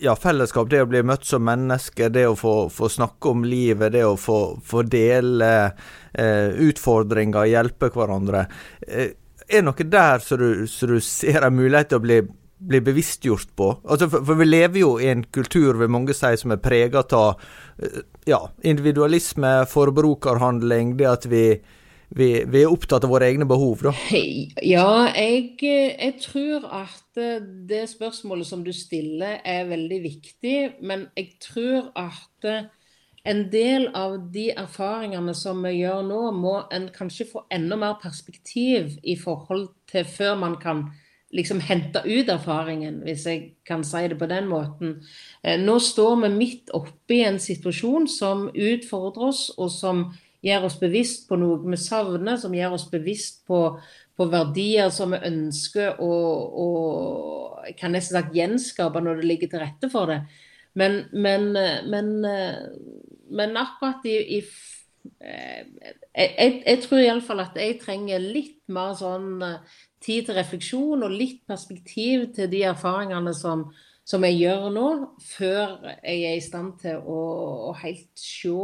ja, 0.03 0.15
fellesskap, 0.15 0.69
det 0.69 0.81
å 0.83 0.89
bli 0.89 1.03
møtt 1.05 1.25
som 1.27 1.43
menneske, 1.45 2.09
det 2.13 2.25
å 2.27 2.37
få, 2.37 2.53
få 2.73 2.89
snakke 2.91 3.33
om 3.33 3.43
livet, 3.47 3.93
det 3.95 4.05
å 4.07 4.15
få, 4.19 4.39
få 4.65 4.83
dele 4.89 5.49
eh, 5.65 6.49
utfordringer, 6.65 7.49
hjelpe 7.51 7.91
hverandre. 7.93 8.45
Eh, 8.87 9.13
er 9.47 9.65
noe 9.65 9.85
der 9.85 10.23
som 10.23 10.41
du, 10.41 10.65
du, 10.65 10.97
ser 11.03 11.45
en 11.45 11.55
mulighet 11.55 11.91
til 11.91 12.01
å 12.01 12.05
bli, 12.05 12.19
bli 12.57 12.81
bevisstgjort 12.83 13.53
på? 13.59 13.69
Altså, 13.83 14.09
for, 14.09 14.25
for, 14.27 14.39
vi 14.39 14.49
lever 14.49 14.83
jo 14.83 14.95
i 14.99 15.11
en 15.13 15.23
kultur, 15.23 15.77
vil 15.79 15.91
mange 15.93 16.15
si, 16.17 16.33
som 16.39 16.55
er 16.55 16.63
preget 16.63 17.15
av 17.17 17.39
eh, 17.77 18.01
ja, 18.29 18.41
individualisme, 18.63 19.55
forbrukerhandling, 19.71 20.97
det 20.99 21.09
at 21.11 21.29
vi 21.31 21.45
vi, 22.15 22.27
vi, 22.45 22.61
er 22.61 22.71
opptatt 22.71 23.05
av 23.05 23.11
våre 23.13 23.27
egne 23.31 23.47
behov, 23.49 23.81
da? 23.85 23.93
Ja, 24.61 25.09
jeg, 25.15 25.57
jeg, 25.63 26.13
tror 26.21 26.67
at 26.69 27.19
det 27.69 27.83
spørsmålet 27.91 28.47
som 28.47 28.63
du 28.65 28.71
stiller 28.75 29.39
er 29.45 29.67
veldig 29.69 29.99
viktig. 30.03 30.57
Men 30.85 31.07
jeg 31.17 31.35
tror 31.43 31.89
at 31.97 32.49
en 33.23 33.45
del 33.51 33.87
av 33.95 34.17
de 34.33 34.49
erfaringene 34.51 35.33
som 35.37 35.61
vi 35.63 35.77
gjør 35.77 36.01
nå, 36.07 36.19
må 36.35 36.57
en 36.75 36.89
kanskje 36.91 37.29
få 37.29 37.45
enda 37.53 37.77
mer 37.79 37.95
perspektiv 38.01 38.97
i 39.03 39.15
forhold 39.19 39.69
til 39.91 40.03
før 40.05 40.35
man 40.41 40.57
kan 40.59 40.89
liksom 41.33 41.63
hente 41.65 42.03
ut 42.05 42.29
erfaringen, 42.29 42.99
hvis 43.07 43.25
jeg 43.25 43.39
kan 43.65 43.81
si 43.87 44.03
det 44.11 44.19
på 44.19 44.27
den 44.29 44.49
måten. 44.51 44.99
Eh, 45.41 45.57
nå 45.57 45.79
står 45.81 46.19
vi 46.25 46.33
midt 46.35 46.73
oppe 46.77 47.15
i 47.15 47.23
en 47.25 47.39
situasjon 47.41 48.05
som 48.11 48.49
utfordrer 48.53 49.31
oss, 49.31 49.47
og 49.57 49.71
som 49.73 50.03
gjør 50.43 50.67
oss 50.67 50.77
bevisst 50.81 51.27
på 51.29 51.37
noe 51.39 51.61
vi 51.63 51.79
savner, 51.79 52.37
som 52.39 52.55
gjør 52.55 52.77
oss 52.77 52.87
bevisst 52.91 53.43
på, 53.47 53.59
på 54.17 54.27
verdier 54.31 54.91
som 54.93 55.15
vi 55.15 55.21
ønsker 55.29 56.01
å, 56.03 56.13
kan 57.79 57.95
nesten 57.95 58.19
sagt 58.19 58.35
gjenskape 58.35 59.01
når 59.01 59.21
det 59.21 59.29
ligger 59.29 59.53
til 59.53 59.63
rette 59.63 59.89
for 59.93 60.11
det. 60.11 60.19
Men, 60.79 61.03
men, 61.13 61.51
men, 61.89 62.13
men 63.31 63.59
akkurat 63.61 64.05
i, 64.09 64.17
i 64.39 64.41
jeg, 65.23 65.65
jeg, 66.15 66.51
jeg 66.65 66.79
tror 66.85 67.01
iallfall 67.01 67.43
at 67.43 67.57
jeg 67.59 67.79
trenger 67.81 68.23
litt 68.23 68.59
mer 68.71 68.93
sånn 68.97 69.41
tid 70.03 70.27
til 70.27 70.37
refleksjon 70.37 71.03
og 71.05 71.15
litt 71.15 71.43
perspektiv 71.49 72.29
til 72.35 72.49
de 72.51 72.63
erfaringene 72.71 73.33
som, 73.35 73.65
som 74.07 74.23
jeg 74.27 74.39
gjør 74.41 74.69
nå, 74.75 74.89
før 75.23 75.77
jeg 76.03 76.23
er 76.29 76.37
i 76.37 76.43
stand 76.43 76.77
til 76.83 76.99
å, 76.99 77.19
å 77.69 77.73
helt 77.83 78.11
se 78.19 78.55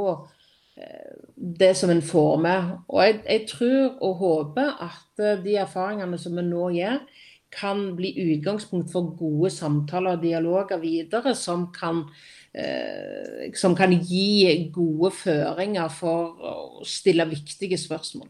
det 1.36 1.74
som 1.78 1.90
en 1.90 2.02
får 2.04 2.38
med. 2.44 2.72
Og 2.88 3.04
jeg, 3.04 3.22
jeg, 3.26 3.48
tror 3.52 3.98
og 4.06 4.16
håper 4.24 4.76
at 4.86 5.44
de 5.44 5.56
erfaringene 5.60 6.20
som 6.20 6.38
vi 6.38 6.46
nå 6.48 6.70
gjør, 6.76 7.00
kan 7.50 7.96
bli 7.98 8.12
utgangspunkt 8.22 8.92
for 8.94 9.16
gode 9.18 9.50
samtaler 9.50 10.18
og 10.18 10.24
dialoger 10.24 10.78
videre, 10.82 11.34
som 11.36 11.70
kan, 11.74 12.04
eh, 12.54 13.50
som 13.58 13.74
kan 13.76 13.96
gi 13.98 14.70
gode 14.74 15.10
føringer 15.18 15.90
for 15.90 16.38
å 16.38 16.86
stille 16.86 17.26
viktige 17.30 17.80
spørsmål. 17.82 18.30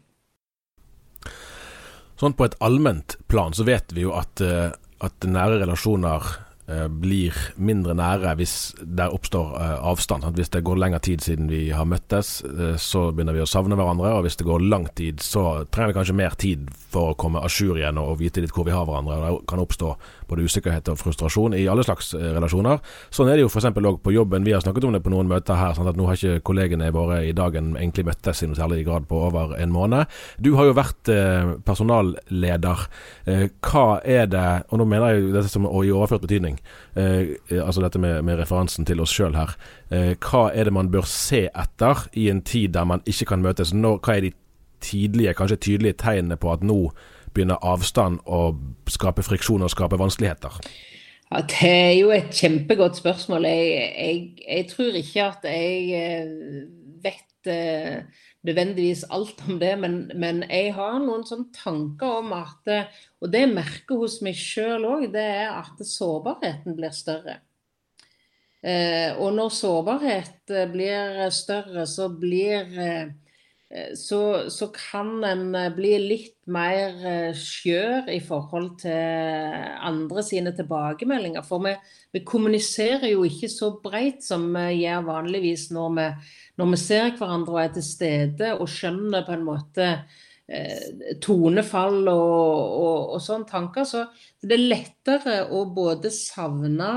Sånn 2.20 2.36
På 2.36 2.44
et 2.44 2.56
allment 2.60 3.16
plan 3.28 3.52
så 3.52 3.64
vet 3.64 3.92
vi 3.92 4.02
jo 4.04 4.12
at, 4.16 4.40
eh, 4.40 4.72
at 5.00 5.20
nære 5.24 5.60
relasjoner 5.60 6.49
Eh, 6.49 6.49
blir 6.90 7.36
mindre 7.58 7.94
nære 7.98 8.34
hvis 8.38 8.54
det 8.80 9.08
oppstår 9.10 9.54
eh, 9.58 9.76
avstand. 9.90 10.26
Hvis 10.36 10.52
det 10.54 10.62
går 10.66 10.78
lengre 10.80 11.00
tid 11.02 11.24
siden 11.24 11.50
vi 11.50 11.68
har 11.74 11.88
møttes, 11.88 12.40
eh, 12.46 12.76
så 12.80 13.08
begynner 13.10 13.36
vi 13.36 13.42
å 13.44 13.48
savne 13.48 13.78
hverandre. 13.78 14.12
Og 14.16 14.26
hvis 14.26 14.38
det 14.40 14.46
går 14.48 14.66
lang 14.70 14.86
tid, 14.96 15.22
så 15.24 15.64
trenger 15.70 15.92
vi 15.92 15.98
kanskje 15.98 16.18
mer 16.20 16.36
tid 16.40 16.70
for 16.90 17.12
å 17.12 17.18
komme 17.18 17.42
a 17.42 17.50
jour 17.50 17.78
igjen 17.78 17.98
og 18.00 18.18
vite 18.20 18.42
litt 18.42 18.54
hvor 18.54 18.66
vi 18.68 18.74
har 18.74 18.86
hverandre. 18.88 19.18
Og 19.18 19.40
Det 19.40 19.50
kan 19.50 19.62
oppstå 19.64 19.92
både 20.30 20.46
usikkerhet 20.46 20.92
og 20.92 21.00
frustrasjon 21.00 21.56
i 21.58 21.66
alle 21.70 21.84
slags 21.86 22.12
relasjoner. 22.14 22.78
Sånn 23.10 23.30
er 23.30 23.38
det 23.38 23.44
jo 23.46 23.50
f.eks. 23.50 23.70
òg 23.74 24.00
på 24.04 24.14
jobben. 24.14 24.46
Vi 24.46 24.54
har 24.54 24.62
snakket 24.62 24.86
om 24.86 24.94
det 24.94 25.02
på 25.02 25.12
noen 25.12 25.30
møter 25.30 25.58
her. 25.58 25.74
Sånn 25.74 25.90
at 25.90 25.98
Nå 25.98 26.06
har 26.06 26.16
ikke 26.16 26.44
kollegene 26.46 26.92
våre 26.94 27.24
i 27.26 27.34
dagen 27.36 27.74
egentlig 27.74 28.06
møttes 28.08 28.44
i 28.44 28.48
noe 28.48 28.58
særlig 28.58 28.84
grad 28.86 29.08
på 29.10 29.18
over 29.26 29.56
en 29.58 29.74
måned. 29.74 30.06
Du 30.38 30.54
har 30.58 30.70
jo 30.70 30.76
vært 30.78 31.10
personalleder. 31.66 32.86
Hva 33.26 33.86
er 34.06 34.30
det, 34.30 34.46
og 34.70 34.80
nå 34.80 34.86
mener 34.88 35.16
jeg 35.16 35.34
dette 35.34 35.50
som 35.50 35.66
i 35.66 35.90
overført 35.90 36.24
betydning, 36.24 36.59
Eh, 36.96 37.36
altså 37.60 37.82
dette 37.84 38.00
med, 38.02 38.22
med, 38.26 38.38
referansen 38.40 38.86
til 38.88 39.00
oss 39.02 39.14
sjøl 39.14 39.36
her. 39.38 39.54
Eh, 39.90 40.12
hva 40.18 40.48
er 40.54 40.68
det 40.68 40.74
man 40.76 40.90
bør 40.92 41.08
se 41.08 41.46
etter 41.48 42.06
i 42.18 42.28
en 42.32 42.42
tid 42.46 42.74
der 42.76 42.88
man 42.88 43.04
ikke 43.06 43.32
kan 43.32 43.44
møtes? 43.44 43.74
Nå, 43.74 43.96
hva 44.04 44.16
er 44.16 44.28
de 44.28 44.34
tidlige, 44.80 45.34
kanskje 45.36 45.60
tydelige 45.68 45.98
tegnene 46.00 46.38
på 46.40 46.52
at 46.52 46.64
nå 46.64 46.80
begynner 47.34 47.60
avstand 47.62 48.22
å 48.26 48.54
skape 48.90 49.22
friksjon 49.22 49.62
og 49.62 49.72
skape 49.72 50.00
vanskeligheter? 50.00 50.60
Ja, 51.30 51.42
Det 51.46 51.70
er 51.70 51.92
jo 52.00 52.10
et 52.10 52.34
kjempegodt 52.34 52.98
spørsmål. 52.98 53.46
Jeg, 53.46 53.92
jeg, 53.94 54.22
jeg 54.48 54.70
tror 54.72 54.96
ikke 54.98 55.26
at 55.28 55.46
jeg 55.46 56.00
eh, 56.00 56.64
vet 57.04 57.50
nødvendigvis 58.46 59.04
alt 59.12 59.42
om 59.48 59.58
det, 59.60 59.74
men, 59.78 60.00
men 60.16 60.42
jeg 60.48 60.72
har 60.76 60.98
noen 61.02 61.26
sånne 61.28 61.52
tanker 61.56 62.20
om 62.22 62.32
at 62.38 62.70
Og 63.20 63.28
det 63.28 63.44
jeg 63.44 63.52
merker 63.52 64.00
hos 64.00 64.20
meg 64.24 64.38
sjøl 64.38 64.86
òg, 64.88 65.10
det 65.12 65.26
er 65.42 65.50
at 65.58 65.80
sårbarheten 65.84 66.76
blir 66.78 66.94
større. 66.96 67.40
Eh, 68.60 69.16
og 69.16 69.32
når 69.36 69.52
sårbarhet 69.56 70.52
eh, 70.52 70.66
blir 70.68 71.20
større, 71.32 71.86
så 71.88 72.10
blir 72.12 72.74
eh, 72.76 73.12
så, 73.94 74.50
så, 74.50 74.66
kan 74.74 75.20
en 75.22 75.54
bli 75.76 75.92
litt 76.02 76.34
mer 76.50 77.34
skjør 77.38 78.08
i 78.10 78.18
forhold 78.18 78.72
til 78.82 79.60
andre 79.86 80.24
sine 80.26 80.50
tilbakemeldinger. 80.58 81.44
For 81.46 81.62
vi, 81.62 81.76
vi 82.10 82.24
kommuniserer 82.26 83.12
jo 83.12 83.22
ikke 83.28 83.46
så 83.52 83.70
breit 83.84 84.26
som 84.26 84.48
vi 84.56 84.80
gjør 84.80 85.06
vanligvis 85.06 85.68
når 85.70 85.94
vi 86.00 86.08
når 86.60 86.74
vi 86.74 86.80
ser 86.80 87.14
hverandre 87.16 87.54
og 87.54 87.62
er 87.62 87.72
til 87.76 87.86
stede 87.86 88.52
og 88.58 88.68
skjønner 88.68 89.24
på 89.24 89.32
en 89.32 89.46
måte 89.46 89.86
eh, 90.50 91.14
tonefall 91.24 92.02
og, 92.12 92.74
og, 92.76 93.14
og 93.16 93.24
sånne 93.24 93.48
tanker, 93.48 93.88
så 93.88 94.04
det 94.44 94.58
er 94.58 94.66
lettere 94.74 95.36
å 95.48 95.64
både 95.72 96.12
savne 96.12 96.90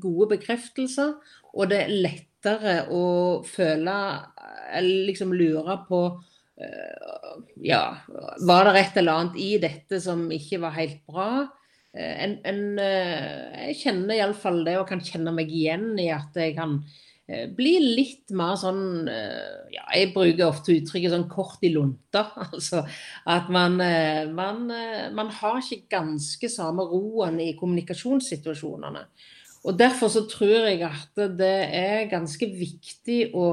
gode 0.00 0.32
bekreftelser, 0.36 1.16
og 1.52 1.72
det 1.72 1.84
er 1.84 1.96
lettere 1.98 2.31
å 2.46 3.04
føle 3.46 3.96
Eller 4.72 5.08
liksom 5.08 5.32
lure 5.36 5.78
på 5.88 6.02
eh, 6.60 7.36
Ja, 7.62 7.84
var 8.46 8.68
det 8.68 8.80
et 8.80 9.00
eller 9.00 9.20
annet 9.20 9.38
i 9.40 9.56
dette 9.62 10.00
som 10.02 10.26
ikke 10.32 10.62
var 10.62 10.76
helt 10.76 11.00
bra? 11.06 11.30
Eh, 11.92 12.24
en, 12.24 12.36
en, 12.48 12.64
eh, 12.80 13.68
jeg 13.68 13.80
kjenner 13.84 14.18
iallfall 14.18 14.62
det, 14.66 14.78
og 14.80 14.88
kan 14.88 15.02
kjenne 15.04 15.34
meg 15.34 15.52
igjen 15.52 15.92
i 16.00 16.10
at 16.14 16.36
jeg 16.36 16.56
kan 16.58 16.80
bli 17.56 17.70
litt 17.80 18.32
mer 18.36 18.56
sånn 18.60 19.06
ja, 19.06 19.84
Jeg 19.94 20.08
bruker 20.12 20.42
ofte 20.50 20.74
uttrykket 20.74 21.14
sånn 21.14 21.28
kort 21.30 21.62
i 21.64 21.70
lunta. 21.72 22.26
Altså 22.50 22.82
at 23.30 23.46
man, 23.48 23.78
man, 24.34 24.66
man 25.14 25.30
har 25.38 25.62
ikke 25.62 25.94
ganske 25.94 26.50
samme 26.52 26.84
roen 26.90 27.38
i 27.40 27.52
kommunikasjonssituasjonene. 27.56 29.06
Og 29.62 29.78
Derfor 29.78 30.10
så 30.10 30.24
tror 30.26 30.66
jeg 30.66 30.82
at 30.82 31.22
det 31.38 31.56
er 31.78 32.10
ganske 32.10 32.48
viktig 32.50 33.30
å, 33.38 33.46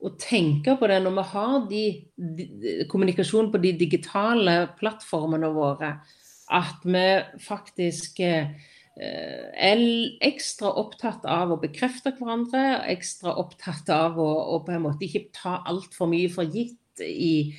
å 0.00 0.12
tenke 0.20 0.78
på 0.80 0.88
det 0.88 1.00
når 1.04 1.16
vi 1.18 1.24
har 1.34 1.56
de, 1.68 1.84
de, 2.16 2.76
kommunikasjon 2.90 3.50
på 3.52 3.60
de 3.60 3.74
digitale 3.84 4.56
plattformene 4.78 5.52
våre. 5.52 5.92
At 6.52 6.86
vi 6.88 7.04
faktisk 7.44 8.22
eh, 8.24 8.48
er 8.96 9.84
ekstra 10.24 10.72
opptatt 10.80 11.28
av 11.28 11.52
å 11.52 11.60
bekrefte 11.60 12.14
hverandre, 12.16 12.82
ekstra 12.92 13.36
opptatt 13.40 13.92
av 13.92 14.16
å, 14.20 14.30
å 14.56 14.62
på 14.64 14.72
en 14.72 14.86
måte 14.88 15.04
ikke 15.04 15.28
ta 15.36 15.58
altfor 15.68 16.08
mye 16.12 16.32
for 16.32 16.48
gitt 16.48 17.04
i, 17.04 17.52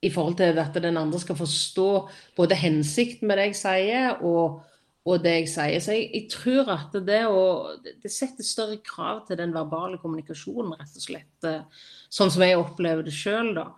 i, 0.00 0.10
forhold 0.10 0.40
til 0.40 0.64
at 0.64 0.76
den 0.80 1.00
andre 1.00 1.20
skal 1.20 1.38
forstå 1.38 1.88
både 2.36 2.58
hensikten 2.60 3.28
med 3.28 3.40
det 3.40 3.50
jeg 3.50 3.62
sier, 3.62 4.20
og, 4.24 4.62
og 5.02 5.22
det 5.24 5.32
jeg 5.34 5.50
sier. 5.50 5.82
Så 5.82 5.96
jeg, 5.96 6.08
jeg 6.14 6.26
tror 6.30 6.68
at 6.76 6.94
det, 7.06 7.22
å, 7.26 7.44
det 7.82 8.10
setter 8.12 8.46
større 8.46 8.78
krav 8.86 9.24
til 9.26 9.40
den 9.40 9.54
verbale 9.54 9.98
kommunikasjonen, 10.02 10.76
rett 10.78 10.98
og 10.98 11.06
slett. 11.06 11.46
Eh, 11.48 11.88
sånn 12.12 12.30
som 12.30 12.44
jeg 12.46 12.60
opplever 12.60 13.06
det 13.06 13.14
sjøl, 13.16 13.50
da. 13.58 13.72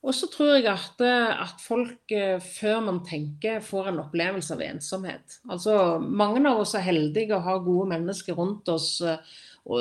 Og 0.00 0.14
så 0.16 0.30
tror 0.32 0.54
jeg 0.54 0.68
at, 0.70 1.02
eh, 1.04 1.42
at, 1.42 1.58
folk, 1.60 2.14
eh, 2.14 2.38
før 2.40 2.84
man 2.86 3.02
tenker, 3.06 3.58
får 3.66 3.90
en 3.90 4.02
opplevelse 4.04 4.54
av 4.54 4.62
ensomhet. 4.68 5.40
Altså, 5.50 5.74
Mange 6.00 6.44
av 6.48 6.62
oss 6.62 6.76
er 6.78 6.86
heldige 6.86 7.34
og 7.36 7.48
har 7.48 7.64
gode 7.66 7.90
mennesker 7.96 8.38
rundt 8.38 8.70
oss 8.70 8.92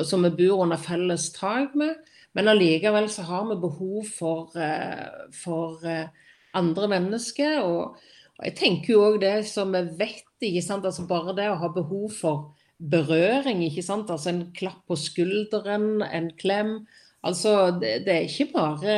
som 0.09 0.25
vi 0.25 0.33
bor 0.41 0.65
under 0.65 0.81
felles 0.81 1.29
tak 1.37 1.77
med. 1.79 2.01
Men 2.35 2.49
allikevel 2.51 3.07
så 3.09 3.23
har 3.29 3.45
vi 3.47 3.61
behov 3.61 4.09
for, 4.11 4.57
for 5.33 5.85
andre 6.59 6.89
mennesker. 6.91 7.61
Og, 7.63 7.95
og, 8.39 8.45
jeg 8.47 8.55
tenker 8.55 8.93
jo 8.93 9.03
òg 9.09 9.19
det 9.21 9.35
som 9.49 9.75
vi 9.75 9.83
vet, 9.99 10.25
ikke 10.39 10.63
sant? 10.63 10.87
Altså 10.87 11.03
bare 11.09 11.35
det 11.35 11.49
å 11.51 11.59
ha 11.59 11.69
behov 11.75 12.13
for 12.15 12.53
berøring, 12.79 13.65
ikke 13.65 13.83
sant. 13.83 14.11
Altså 14.11 14.31
en 14.31 14.45
klapp 14.55 14.85
på 14.87 14.95
skulderen, 14.99 15.99
en 16.07 16.31
klem. 16.39 16.77
Altså 17.27 17.75
det, 17.75 18.05
det 18.07 18.15
er 18.15 18.29
ikke 18.29 18.51
bare 18.55 18.95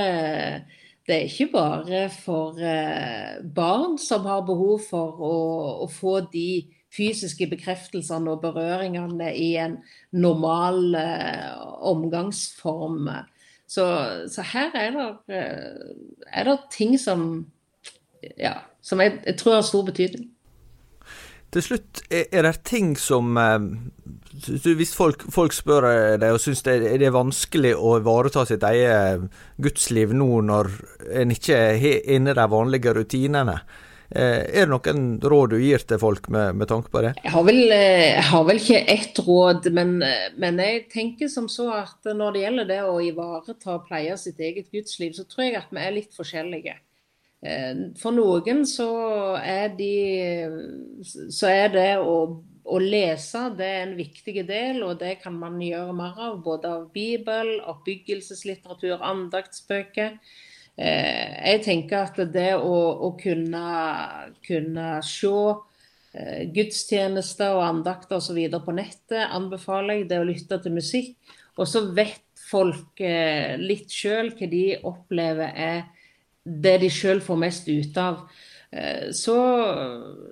det 1.10 1.16
er 1.16 1.26
ikke 1.26 1.48
bare 1.52 2.02
for 2.14 2.60
eh, 2.62 3.42
barn 3.56 3.98
som 4.00 4.28
har 4.30 4.46
behov 4.46 4.84
for 4.86 5.18
å, 5.18 5.34
å, 5.84 5.88
få 5.90 6.20
de 6.32 6.70
fysiske 6.94 7.48
bekreftelsene 7.50 8.30
og 8.30 8.44
berøringene 8.44 9.32
i 9.34 9.56
en 9.60 9.80
normal 10.14 10.94
eh, 10.96 11.50
omgangsform. 11.90 13.10
Så, 13.66 13.88
så, 14.30 14.46
her 14.54 14.78
er 14.78 14.94
det, 14.96 15.10
eh, 15.34 16.22
er 16.30 16.48
det 16.48 16.58
ting 16.78 16.94
som, 17.02 17.48
ja, 18.38 18.60
som 18.82 19.02
jeg, 19.04 19.20
jeg 19.26 19.38
tror 19.40 19.60
har 19.60 19.66
stor 19.66 19.86
betydning. 19.88 20.30
Til 21.52 21.64
slutt, 21.66 22.00
er 22.08 22.46
det 22.46 22.54
ting 22.64 22.94
som 22.96 23.36
eh, 23.40 23.64
Hvis 24.64 24.94
folk, 24.96 25.26
folk 25.32 25.52
spør 25.52 25.88
deg 26.22 26.32
og 26.32 26.40
syns 26.40 26.64
det, 26.64 26.78
er 26.96 27.12
vanskelig 27.12 27.74
å 27.76 27.98
ivareta 28.00 28.46
sitt 28.48 28.64
eget 28.64 29.26
gudsliv 29.60 30.14
nå 30.16 30.30
når 30.48 30.70
en 31.22 31.34
ikke 31.36 31.58
er 31.58 32.06
inne 32.16 32.32
i 32.32 32.38
de 32.40 32.46
vanlige 32.54 32.94
rutinene, 32.96 33.58
eh, 34.16 34.48
er 34.48 34.64
det 34.64 34.72
noen 34.72 35.10
råd 35.20 35.52
du 35.52 35.58
gir 35.60 35.84
til 35.84 36.00
folk 36.00 36.30
med, 36.32 36.56
med 36.62 36.72
tanke 36.72 36.94
på 36.94 37.04
det? 37.04 37.12
Jeg 37.20 37.36
har, 37.36 37.44
vel, 37.50 37.60
eh, 37.76 38.06
jeg 38.14 38.28
har 38.30 38.46
vel, 38.48 38.62
ikke 38.64 38.82
ett 38.96 39.22
råd, 39.28 39.68
men, 39.76 39.98
men, 40.40 40.62
jeg 40.64 40.86
tenker 40.94 41.34
som 41.34 41.52
så 41.52 41.68
at 41.82 42.14
når 42.16 42.38
det 42.38 42.46
gjelder 42.46 42.72
det 42.72 42.80
å 42.88 42.96
ivareta 43.04 43.76
og 43.76 43.84
pleie 43.92 44.16
sitt 44.22 44.40
eget 44.40 44.72
gudsliv, 44.72 45.12
så 45.20 45.28
tror 45.28 45.50
jeg 45.50 45.60
at 45.60 45.76
vi 45.76 45.84
er 45.84 46.00
litt 46.00 46.16
forskjellige. 46.16 46.80
Eh, 47.42 47.90
for 47.98 48.14
noen 48.14 48.62
så 48.70 48.92
er, 49.42 49.72
de, 49.74 51.02
så 51.04 51.50
er 51.50 51.74
det 51.74 51.90
å, 51.98 52.16
å, 52.62 52.78
lese 52.78 53.48
det 53.58 53.70
er 53.70 53.82
en 53.88 53.96
viktig 53.98 54.44
del, 54.46 54.84
og 54.86 55.00
det 55.02 55.16
kan 55.24 55.40
man 55.40 55.58
gjøre 55.62 55.96
mer 55.98 56.22
av. 56.22 56.38
Både 56.46 56.70
av 56.70 56.88
Bibel, 56.94 57.56
oppbyggelseslitteratur, 57.74 59.02
andaktsbøker. 59.02 60.20
Eh, 60.78 61.34
jeg 61.52 61.66
tenker 61.66 62.06
at 62.06 62.22
det 62.34 62.54
å, 62.60 62.78
å 63.10 63.14
kunne, 63.20 63.66
kunne 64.46 64.92
se 65.06 65.34
eh, 66.14 66.44
gudstjenester 66.54 67.58
og 67.58 67.66
andakter 67.72 68.22
osv. 68.22 68.38
på 68.38 68.78
nettet 68.78 69.34
anbefaler 69.34 70.04
jeg. 70.04 70.12
Det 70.12 70.22
å 70.22 70.30
lytte 70.30 70.62
til 70.62 70.78
musikk. 70.78 71.18
Og 71.58 71.66
så 71.68 71.88
vet 71.90 72.22
folk 72.52 73.00
litt 73.62 73.94
sjøl 73.96 74.32
hva 74.36 74.48
de 74.50 74.64
opplever 74.88 75.54
er 75.56 75.84
det 76.46 76.78
de 76.82 76.90
sjøl 76.92 77.22
får 77.24 77.40
mest 77.42 77.68
ut 77.70 77.98
av. 78.02 78.24
Eh, 78.72 79.12
så, 79.12 79.36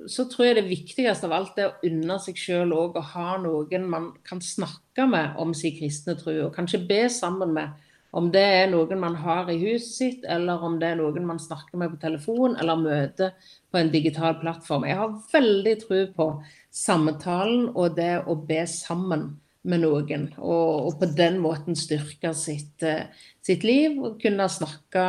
så, 0.08 0.26
tror 0.32 0.48
jeg 0.48 0.58
det 0.60 0.69
viktigste 0.69 1.28
av 1.28 1.36
alt 1.36 1.60
er 1.60 1.74
å 1.74 1.89
unne 1.89 2.15
seg 2.24 2.39
sjøl 2.39 2.72
òg 2.72 2.95
å 2.95 3.04
ha 3.12 3.34
noen 3.41 3.89
man 3.91 4.13
kan 4.28 4.39
snakke 4.43 5.10
med 5.12 5.36
om 5.41 5.52
sin 5.58 5.76
kristne 5.76 6.15
tro, 6.19 6.36
og 6.45 6.56
kanskje 6.56 6.86
be 6.88 7.06
sammen 7.13 7.56
med 7.58 7.86
Om 8.10 8.32
det 8.34 8.41
er 8.41 8.72
noen 8.72 8.98
man 8.98 9.13
har 9.22 9.52
i 9.54 9.60
huset 9.62 9.91
sitt, 9.93 10.24
eller 10.26 10.63
om 10.65 10.80
det 10.82 10.88
er 10.88 10.95
noen 10.98 11.28
man 11.30 11.38
snakker 11.38 11.78
med 11.78 11.91
på 11.93 12.00
telefon, 12.02 12.56
eller 12.58 12.80
møter 12.82 13.36
på 13.69 13.78
en 13.78 13.91
digital 13.93 14.39
plattform. 14.39 14.88
Jeg 14.89 14.98
har 14.98 15.19
veldig 15.30 15.76
tro 15.84 16.00
på 16.15 16.28
samtalen 16.74 17.67
og 17.76 18.00
det 18.00 18.15
å 18.26 18.34
be 18.50 18.63
sammen 18.65 19.28
med 19.62 19.84
noen. 19.84 20.26
Og, 20.39 20.88
og 20.88 20.98
på 21.04 21.12
den 21.19 21.38
måten 21.43 21.78
styrke 21.78 22.34
sitt, 22.34 22.82
uh, 22.82 23.06
sitt 23.45 23.62
liv. 23.67 24.00
Og 24.02 24.17
kunne 24.24 24.50
snakke 24.50 25.06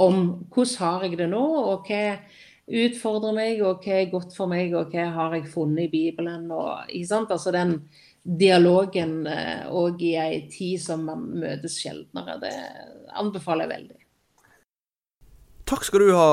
om 0.00 0.20
hvordan 0.52 0.78
har 0.80 1.04
jeg 1.06 1.18
det 1.20 1.28
nå, 1.32 1.42
og 1.42 1.88
hva 1.88 2.04
utfordrer 2.70 3.34
meg, 3.36 3.62
og 3.66 3.82
hva 3.84 3.96
er 3.98 4.12
godt 4.12 4.36
for 4.36 4.50
meg, 4.50 4.74
og 4.78 4.92
hva 4.94 5.08
har 5.16 5.34
jeg 5.36 5.50
funnet 5.52 5.88
i 5.88 5.92
Bibelen. 5.92 6.46
Og, 6.54 6.86
altså 7.20 7.52
den 7.54 7.80
dialogen 8.20 9.24
òg 9.24 10.02
eh, 10.02 10.06
i 10.10 10.12
ei 10.20 10.38
tid 10.52 10.80
som 10.82 11.06
man 11.08 11.24
møtes 11.40 11.78
sjeldnere. 11.80 12.38
Det 12.42 12.54
anbefaler 13.18 13.66
jeg 13.66 13.74
veldig. 13.74 13.98
Takk 15.70 15.86
skal 15.86 16.04
du 16.04 16.14
ha, 16.16 16.30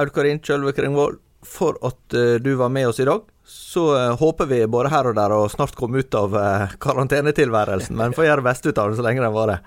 Aud 0.00 0.14
Karin 0.14 0.40
Kjølve 0.42 0.74
Kringvold, 0.74 1.20
for 1.46 1.78
at 1.86 2.16
uh, 2.18 2.36
du 2.42 2.50
var 2.58 2.72
med 2.74 2.90
oss 2.90 2.98
i 3.00 3.06
dag. 3.08 3.22
Så 3.46 3.86
uh, 3.94 4.16
håper 4.18 4.50
vi 4.50 4.58
både 4.68 4.90
her 4.92 5.08
og 5.08 5.16
der 5.16 5.32
å 5.32 5.46
snart 5.50 5.78
komme 5.78 6.02
ut 6.02 6.16
av 6.18 6.34
karantenetilværelsen, 6.84 7.96
men 7.96 8.16
får 8.16 8.28
gjøre 8.28 8.42
det 8.42 8.48
beste 8.50 8.72
ut 8.72 8.82
av 8.82 8.90
det 8.90 8.98
så 9.00 9.06
lenge 9.06 9.24
den 9.24 9.34
varer. 9.36 9.62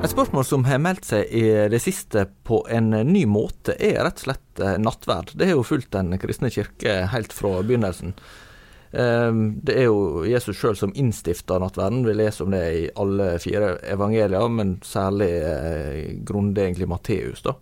Et 0.00 0.08
spørsmål 0.08 0.46
som 0.48 0.62
har 0.64 0.78
meldt 0.80 1.04
seg 1.10 1.28
i 1.36 1.42
det 1.68 1.78
siste 1.84 2.22
på 2.48 2.62
en 2.72 2.88
ny 3.04 3.26
måte, 3.28 3.74
er 3.76 3.98
rett 4.00 4.22
og 4.22 4.30
slett 4.30 4.62
eh, 4.64 4.78
nattverd. 4.80 5.34
Det 5.36 5.50
har 5.50 5.58
jo 5.58 5.66
fulgt 5.66 5.92
Den 5.92 6.14
kristne 6.22 6.48
kirke 6.48 7.02
helt 7.12 7.34
fra 7.36 7.58
begynnelsen. 7.60 8.14
Ehm, 8.96 9.42
det 9.60 9.76
er 9.76 9.90
jo 9.90 10.24
Jesus 10.24 10.56
sjøl 10.56 10.78
som 10.80 10.94
innstifta 10.96 11.60
nattverden. 11.60 12.00
Vi 12.08 12.16
leser 12.16 12.46
om 12.46 12.56
det 12.56 12.62
i 12.78 12.88
alle 12.96 13.34
fire 13.44 13.74
evangelier, 13.92 14.48
men 14.48 14.78
særlig 14.88 15.30
eh, 15.36 16.00
grundig 16.24 16.64
egentlig 16.64 16.88
Matteus. 16.88 17.44
da. 17.44 17.58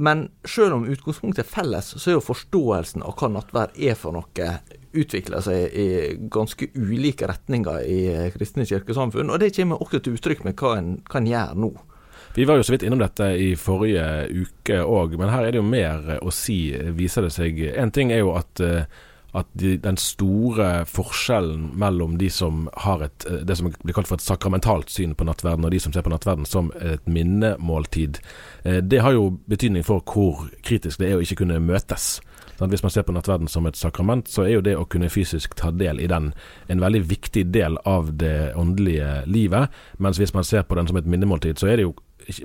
Men 0.00 0.28
sjøl 0.48 0.72
om 0.78 0.86
utgangspunktet 0.88 1.44
er 1.44 1.50
felles, 1.50 1.90
så 2.00 2.10
er 2.10 2.16
jo 2.16 2.24
forståelsen 2.24 3.04
av 3.04 3.16
hva 3.20 3.28
nattverd 3.34 3.76
er 3.76 3.98
for 4.00 4.16
noe, 4.16 4.52
utvikler 4.96 5.44
seg 5.44 5.76
i 5.76 5.88
ganske 6.32 6.70
ulike 6.74 7.28
retninger 7.30 7.84
i 7.84 8.00
kristne 8.34 8.64
kirkesamfunn. 8.66 9.30
Og 9.30 9.42
det 9.42 9.52
kommer 9.58 9.82
også 9.82 10.00
til 10.00 10.16
uttrykk 10.16 10.46
med 10.48 10.56
hva 10.58 10.76
en, 10.78 10.96
kan 11.10 11.28
gjøre 11.28 11.40
gjør 11.40 11.60
nå. 11.60 11.70
Vi 12.34 12.46
var 12.46 12.60
jo 12.60 12.62
så 12.62 12.76
vidt 12.76 12.84
innom 12.86 13.00
dette 13.02 13.26
i 13.42 13.54
forrige 13.58 14.04
uke 14.30 14.76
òg, 14.86 15.16
men 15.18 15.32
her 15.32 15.48
er 15.48 15.54
det 15.54 15.58
jo 15.58 15.66
mer 15.66 16.18
å 16.22 16.30
si, 16.34 16.70
viser 16.94 17.26
det 17.26 17.32
seg. 17.34 17.58
En 17.74 17.90
ting 17.90 18.12
er 18.14 18.22
jo 18.22 18.36
at, 18.38 18.62
at 19.36 19.46
de, 19.52 19.76
den 19.82 19.98
store 20.00 20.84
forskjellen 20.90 21.70
mellom 21.78 22.16
de 22.18 22.30
som 22.30 22.68
har 22.86 23.04
et, 23.06 23.26
det 23.46 23.56
som 23.58 23.70
blir 23.70 23.94
kalt 23.94 24.10
for 24.10 24.18
et 24.18 24.24
sakramentalt 24.24 24.90
syn 24.90 25.14
på 25.14 25.26
nattverden, 25.28 25.64
og 25.64 25.74
de 25.74 25.80
som 25.82 25.94
ser 25.94 26.06
på 26.06 26.12
nattverden 26.12 26.48
som 26.48 26.72
et 26.80 27.06
minnemåltid, 27.06 28.18
det 28.64 29.02
har 29.04 29.14
jo 29.14 29.38
betydning 29.50 29.86
for 29.86 30.02
hvor 30.02 30.48
kritisk 30.66 31.00
det 31.00 31.10
er 31.10 31.20
å 31.20 31.24
ikke 31.24 31.42
kunne 31.44 31.60
møtes. 31.62 32.18
Hvis 32.68 32.82
man 32.82 32.92
ser 32.92 33.06
på 33.08 33.14
nattverden 33.16 33.48
som 33.48 33.64
et 33.66 33.78
sakrament, 33.78 34.28
så 34.28 34.44
er 34.44 34.58
jo 34.58 34.64
det 34.64 34.76
å 34.76 34.84
kunne 34.84 35.08
fysisk 35.08 35.54
ta 35.56 35.70
del 35.72 36.00
i 36.02 36.08
den 36.10 36.32
en 36.68 36.82
veldig 36.82 37.00
viktig 37.08 37.46
del 37.54 37.78
av 37.88 38.12
det 38.20 38.52
åndelige 38.58 39.22
livet. 39.30 39.72
Mens 39.98 40.20
hvis 40.20 40.34
man 40.36 40.44
ser 40.44 40.66
på 40.68 40.76
den 40.76 40.90
som 40.90 40.98
et 41.00 41.08
minnemåltid, 41.08 41.56
så 41.56 41.70
er 41.70 41.80
det 41.80 41.88
jo 41.88 41.94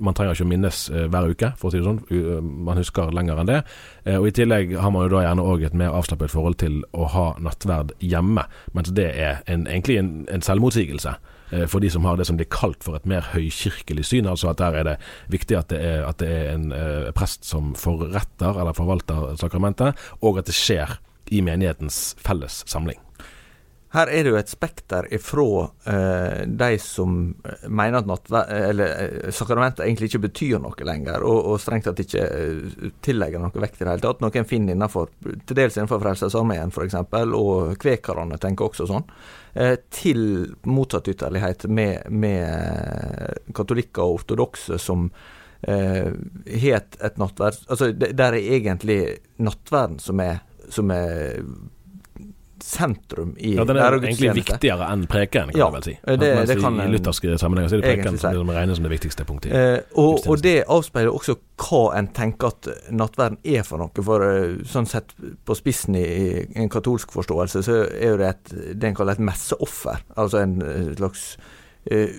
man 0.04 0.16
trenger 0.16 0.36
ikke 0.36 0.46
å 0.46 0.50
minnes 0.50 0.80
uh, 0.92 1.04
hver 1.12 1.30
uke, 1.30 1.52
for 1.60 1.68
å 1.68 1.74
si 1.74 1.80
det 1.80 1.86
sånn. 1.86 2.02
Uh, 2.10 2.40
man 2.40 2.80
husker 2.80 3.14
lenger 3.14 3.40
enn 3.42 3.50
det. 3.50 3.60
Uh, 4.06 4.18
og 4.18 4.28
I 4.30 4.34
tillegg 4.40 4.76
har 4.80 4.92
man 4.94 5.06
jo 5.06 5.14
da 5.14 5.24
gjerne 5.26 5.46
òg 5.46 5.64
et 5.68 5.78
mer 5.78 5.96
avslappet 5.96 6.32
forhold 6.32 6.58
til 6.62 6.82
å 6.96 7.08
ha 7.14 7.26
nattverd 7.42 7.94
hjemme, 8.02 8.46
mens 8.76 8.92
det 8.96 9.08
er 9.14 9.40
en, 9.50 9.66
egentlig 9.70 10.00
en, 10.02 10.12
en 10.32 10.44
selvmotsigelse. 10.44 11.16
Eh, 11.54 11.62
for 11.70 11.78
de 11.78 11.86
som 11.94 12.02
har 12.02 12.16
det 12.18 12.24
som 12.26 12.34
blir 12.34 12.48
kalt 12.50 12.82
for 12.82 12.98
et 12.98 13.06
mer 13.06 13.22
høykirkelig 13.30 14.08
syn. 14.08 14.26
Altså 14.26 14.50
at 14.50 14.58
der 14.58 14.80
er 14.80 14.88
det 14.88 14.96
viktig 15.30 15.54
at 15.60 15.70
det 15.70 15.78
er, 15.78 16.02
at 16.08 16.18
det 16.18 16.30
er 16.40 16.52
en 16.56 16.66
prest 17.14 17.46
som 17.46 17.70
forretter 17.78 18.58
eller 18.58 18.74
forvalter 18.74 19.36
sakramentet, 19.38 19.94
og 20.26 20.42
at 20.42 20.50
det 20.50 20.58
skjer 20.58 20.98
i 21.30 21.42
menighetens 21.46 22.16
felles 22.18 22.64
samling. 22.66 22.98
Her 23.96 24.10
er 24.12 24.26
det 24.26 24.32
jo 24.32 24.36
et 24.36 24.50
spekter 24.52 25.06
ifra 25.16 25.62
eh, 25.88 26.42
de 26.46 26.76
som 26.82 27.14
mener 27.68 28.10
at 28.12 28.32
eller, 28.52 28.90
eh, 28.90 29.30
sakramentet 29.32 29.86
egentlig 29.86 30.10
ikke 30.10 30.26
betyr 30.26 30.60
noe 30.60 30.88
lenger, 30.88 31.24
og, 31.24 31.38
og 31.52 31.62
strengt 31.62 31.88
tatt 31.88 32.02
ikke 32.04 32.26
eh, 32.26 32.90
tillegger 33.06 33.40
noe 33.40 33.62
vekt 33.64 33.80
i 33.80 33.86
det 33.86 33.94
hele 33.94 34.04
tatt. 34.04 34.20
Noen 34.20 34.48
finner 34.48 34.76
innenfor, 34.76 35.08
til 35.24 35.56
dels 35.56 35.78
innenfor 35.78 36.02
Frelsesarmeen 36.02 36.74
f.eks., 36.74 36.98
og 37.36 37.72
kvekerne 37.80 38.36
tenker 38.42 38.68
også 38.68 38.88
sånn. 38.90 39.06
Eh, 39.56 39.78
til 39.88 40.20
motsatt 40.68 41.08
ytterlighet 41.08 41.64
med, 41.72 42.10
med 42.12 43.54
katolikker 43.56 44.04
og 44.04 44.18
ortodokse 44.18 44.76
som 44.82 45.06
eh, 45.62 46.12
het 46.52 46.74
et, 46.76 46.98
et 47.00 47.16
nattverd 47.16 47.64
Altså, 47.64 47.88
der 47.96 48.36
er 48.36 48.36
egentlig 48.58 48.98
nattverden 49.40 49.96
som 50.04 50.20
er, 50.20 50.42
som 50.68 50.92
er 50.92 51.40
sentrum 52.66 53.36
i 53.38 53.54
Ja, 53.54 53.64
Den 53.64 53.78
er 53.78 53.94
egentlig 54.00 54.32
viktigere 54.40 54.88
enn 54.90 55.04
preken, 55.10 55.52
kan 55.52 55.60
ja, 55.60 55.68
man 55.70 55.78
vel 55.78 55.84
si. 55.86 55.94
Det, 56.02 56.30
det 56.50 56.56
kan, 56.58 56.80
I 56.82 56.88
lutherske 56.90 57.38
sammenhenger 57.38 57.70
så 57.70 57.78
er 57.78 57.84
det 57.84 57.92
preken 57.92 58.18
som 58.18 58.50
regnes 58.50 58.80
som 58.80 58.88
det 58.88 58.92
viktigste 58.92 59.26
punktet. 59.28 59.54
Eh, 59.54 59.78
og, 60.02 60.26
og, 60.26 60.42
det 60.42 60.56
avspeiler 60.66 61.14
også 61.14 61.36
hva 61.62 61.82
en 62.00 62.10
tenker 62.16 62.50
at 62.50 62.70
nattverden 62.90 63.38
er 63.46 63.62
for 63.66 63.82
noe. 63.82 64.06
For 64.10 64.26
eh, 64.26 64.56
sånn 64.66 64.90
sett 64.90 65.14
på 65.16 65.58
spissen 65.58 65.98
i, 66.00 66.06
i 66.42 66.62
en 66.64 66.72
katolsk 66.72 67.14
forståelse, 67.14 67.62
så 67.66 67.82
er 67.86 68.16
jo 68.16 68.22
det 68.24 68.32
et, 68.32 68.56
det 68.74 68.90
en 68.90 68.98
kaller 68.98 69.14
et 69.14 69.28
messeoffer. 69.30 70.02
Altså 70.18 70.42
en 70.42 70.58
eh, 70.66 70.90
slags 70.98 71.28
uh, 71.92 72.10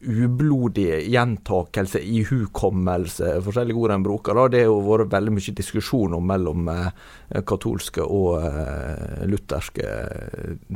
ublodig 0.00 1.10
gjentakelse, 1.12 2.00
ihukommelse, 2.00 3.34
forskjellige 3.44 3.76
ord 3.76 3.92
en 3.94 4.04
bruker. 4.04 4.36
Da. 4.36 4.46
Det 4.48 4.62
har 4.64 4.86
vært 4.86 5.12
veldig 5.12 5.34
mye 5.36 5.56
diskusjon 5.56 6.16
om 6.16 6.24
mellom 6.26 6.70
eh, 6.72 6.88
katolske 7.46 8.02
og 8.02 8.40
eh, 8.42 9.26
lutherske 9.30 9.86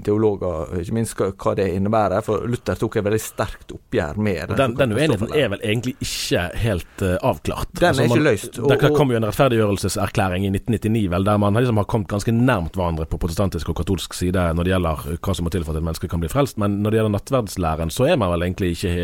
teologer, 0.05 0.75
ikke 0.81 0.95
minst 0.95 1.19
hva, 1.19 1.55
det 1.59 1.67
innebærer. 1.75 2.23
For 2.25 2.47
Luther 2.51 2.79
tok 2.79 3.01
et 3.01 3.07
veldig 3.07 3.21
sterkt 3.23 3.75
oppgjør 3.75 4.21
med 4.23 4.53
det. 4.53 4.59
Den, 4.61 4.77
den 4.79 4.95
uenigheten 4.95 5.35
er 5.35 5.51
vel 5.55 5.65
egentlig 5.65 5.97
ikke 5.99 6.45
helt 6.63 7.05
avklart? 7.21 7.73
Den 7.75 7.91
altså, 7.91 8.05
er 8.05 8.13
ikke 8.13 8.27
løst. 8.29 8.61
Og, 8.61 8.71
det 8.71 8.93
kom 8.95 9.11
jo 9.11 9.19
en 9.19 9.27
rettferdiggjørelseserklæring 9.29 10.47
i 10.47 10.53
1999 10.55 11.05
vel, 11.15 11.27
der 11.27 11.43
man 11.43 11.59
liksom 11.59 11.83
har 11.83 11.89
kommet 11.91 12.13
ganske 12.13 12.35
nærmt 12.35 12.79
hverandre 12.79 13.09
på 13.11 13.19
protestantisk 13.21 13.73
og 13.73 13.81
katolsk 13.83 14.15
side 14.17 14.47
når 14.55 14.67
det 14.67 14.75
gjelder 14.75 15.05
hva 15.19 15.35
som 15.35 15.49
må 15.49 15.53
til 15.55 15.67
for 15.67 15.75
at 15.75 15.83
et 15.83 15.89
menneske 15.89 16.11
kan 16.11 16.23
bli 16.23 16.31
frelst. 16.31 16.61
Men 16.61 16.79
når 16.85 16.95
det 16.95 17.01
gjelder 17.01 17.17
nattverdslæren, 17.17 17.93
så 17.95 18.09
er 18.13 18.21
man 18.21 18.33
vel 18.35 18.47
egentlig 18.47 18.75
ikke 18.77 18.95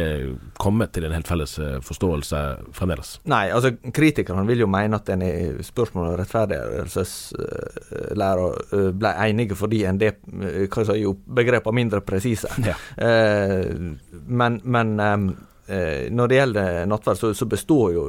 kommet 0.61 0.95
til 0.95 1.09
en 1.09 1.17
helt 1.17 1.29
felles 1.31 1.57
eh, 1.59 1.79
forståelse 1.85 2.43
fremdeles. 2.77 3.17
Nei, 3.31 3.49
altså 3.55 3.75
kritikerne 3.95 4.47
vil 4.49 4.65
jo 4.65 4.71
mene 4.71 5.01
at 5.01 5.11
en 5.13 5.25
i 5.27 5.33
spørsmålet 5.67 6.15
om 6.15 6.21
rettferdiggjørelseslæra 6.21 7.40
eh, 7.43 8.89
ble 8.97 9.13
enige 9.27 9.59
fordi 9.59 9.85
en 9.89 10.01
det 10.01 10.15
eh, 10.17 10.67
hva 10.71 10.97
jo 10.99 11.15
begrepene 11.27 11.81
mindre 11.83 12.03
presise. 12.05 12.51
Ja. 12.71 12.75
men, 14.27 14.61
men 14.63 14.91
når 15.01 16.29
det 16.29 16.37
gjelder 16.37 16.87
nattverd, 16.87 17.19
så, 17.19 17.31
så 17.35 17.47
består 17.51 17.93
jo 17.95 18.05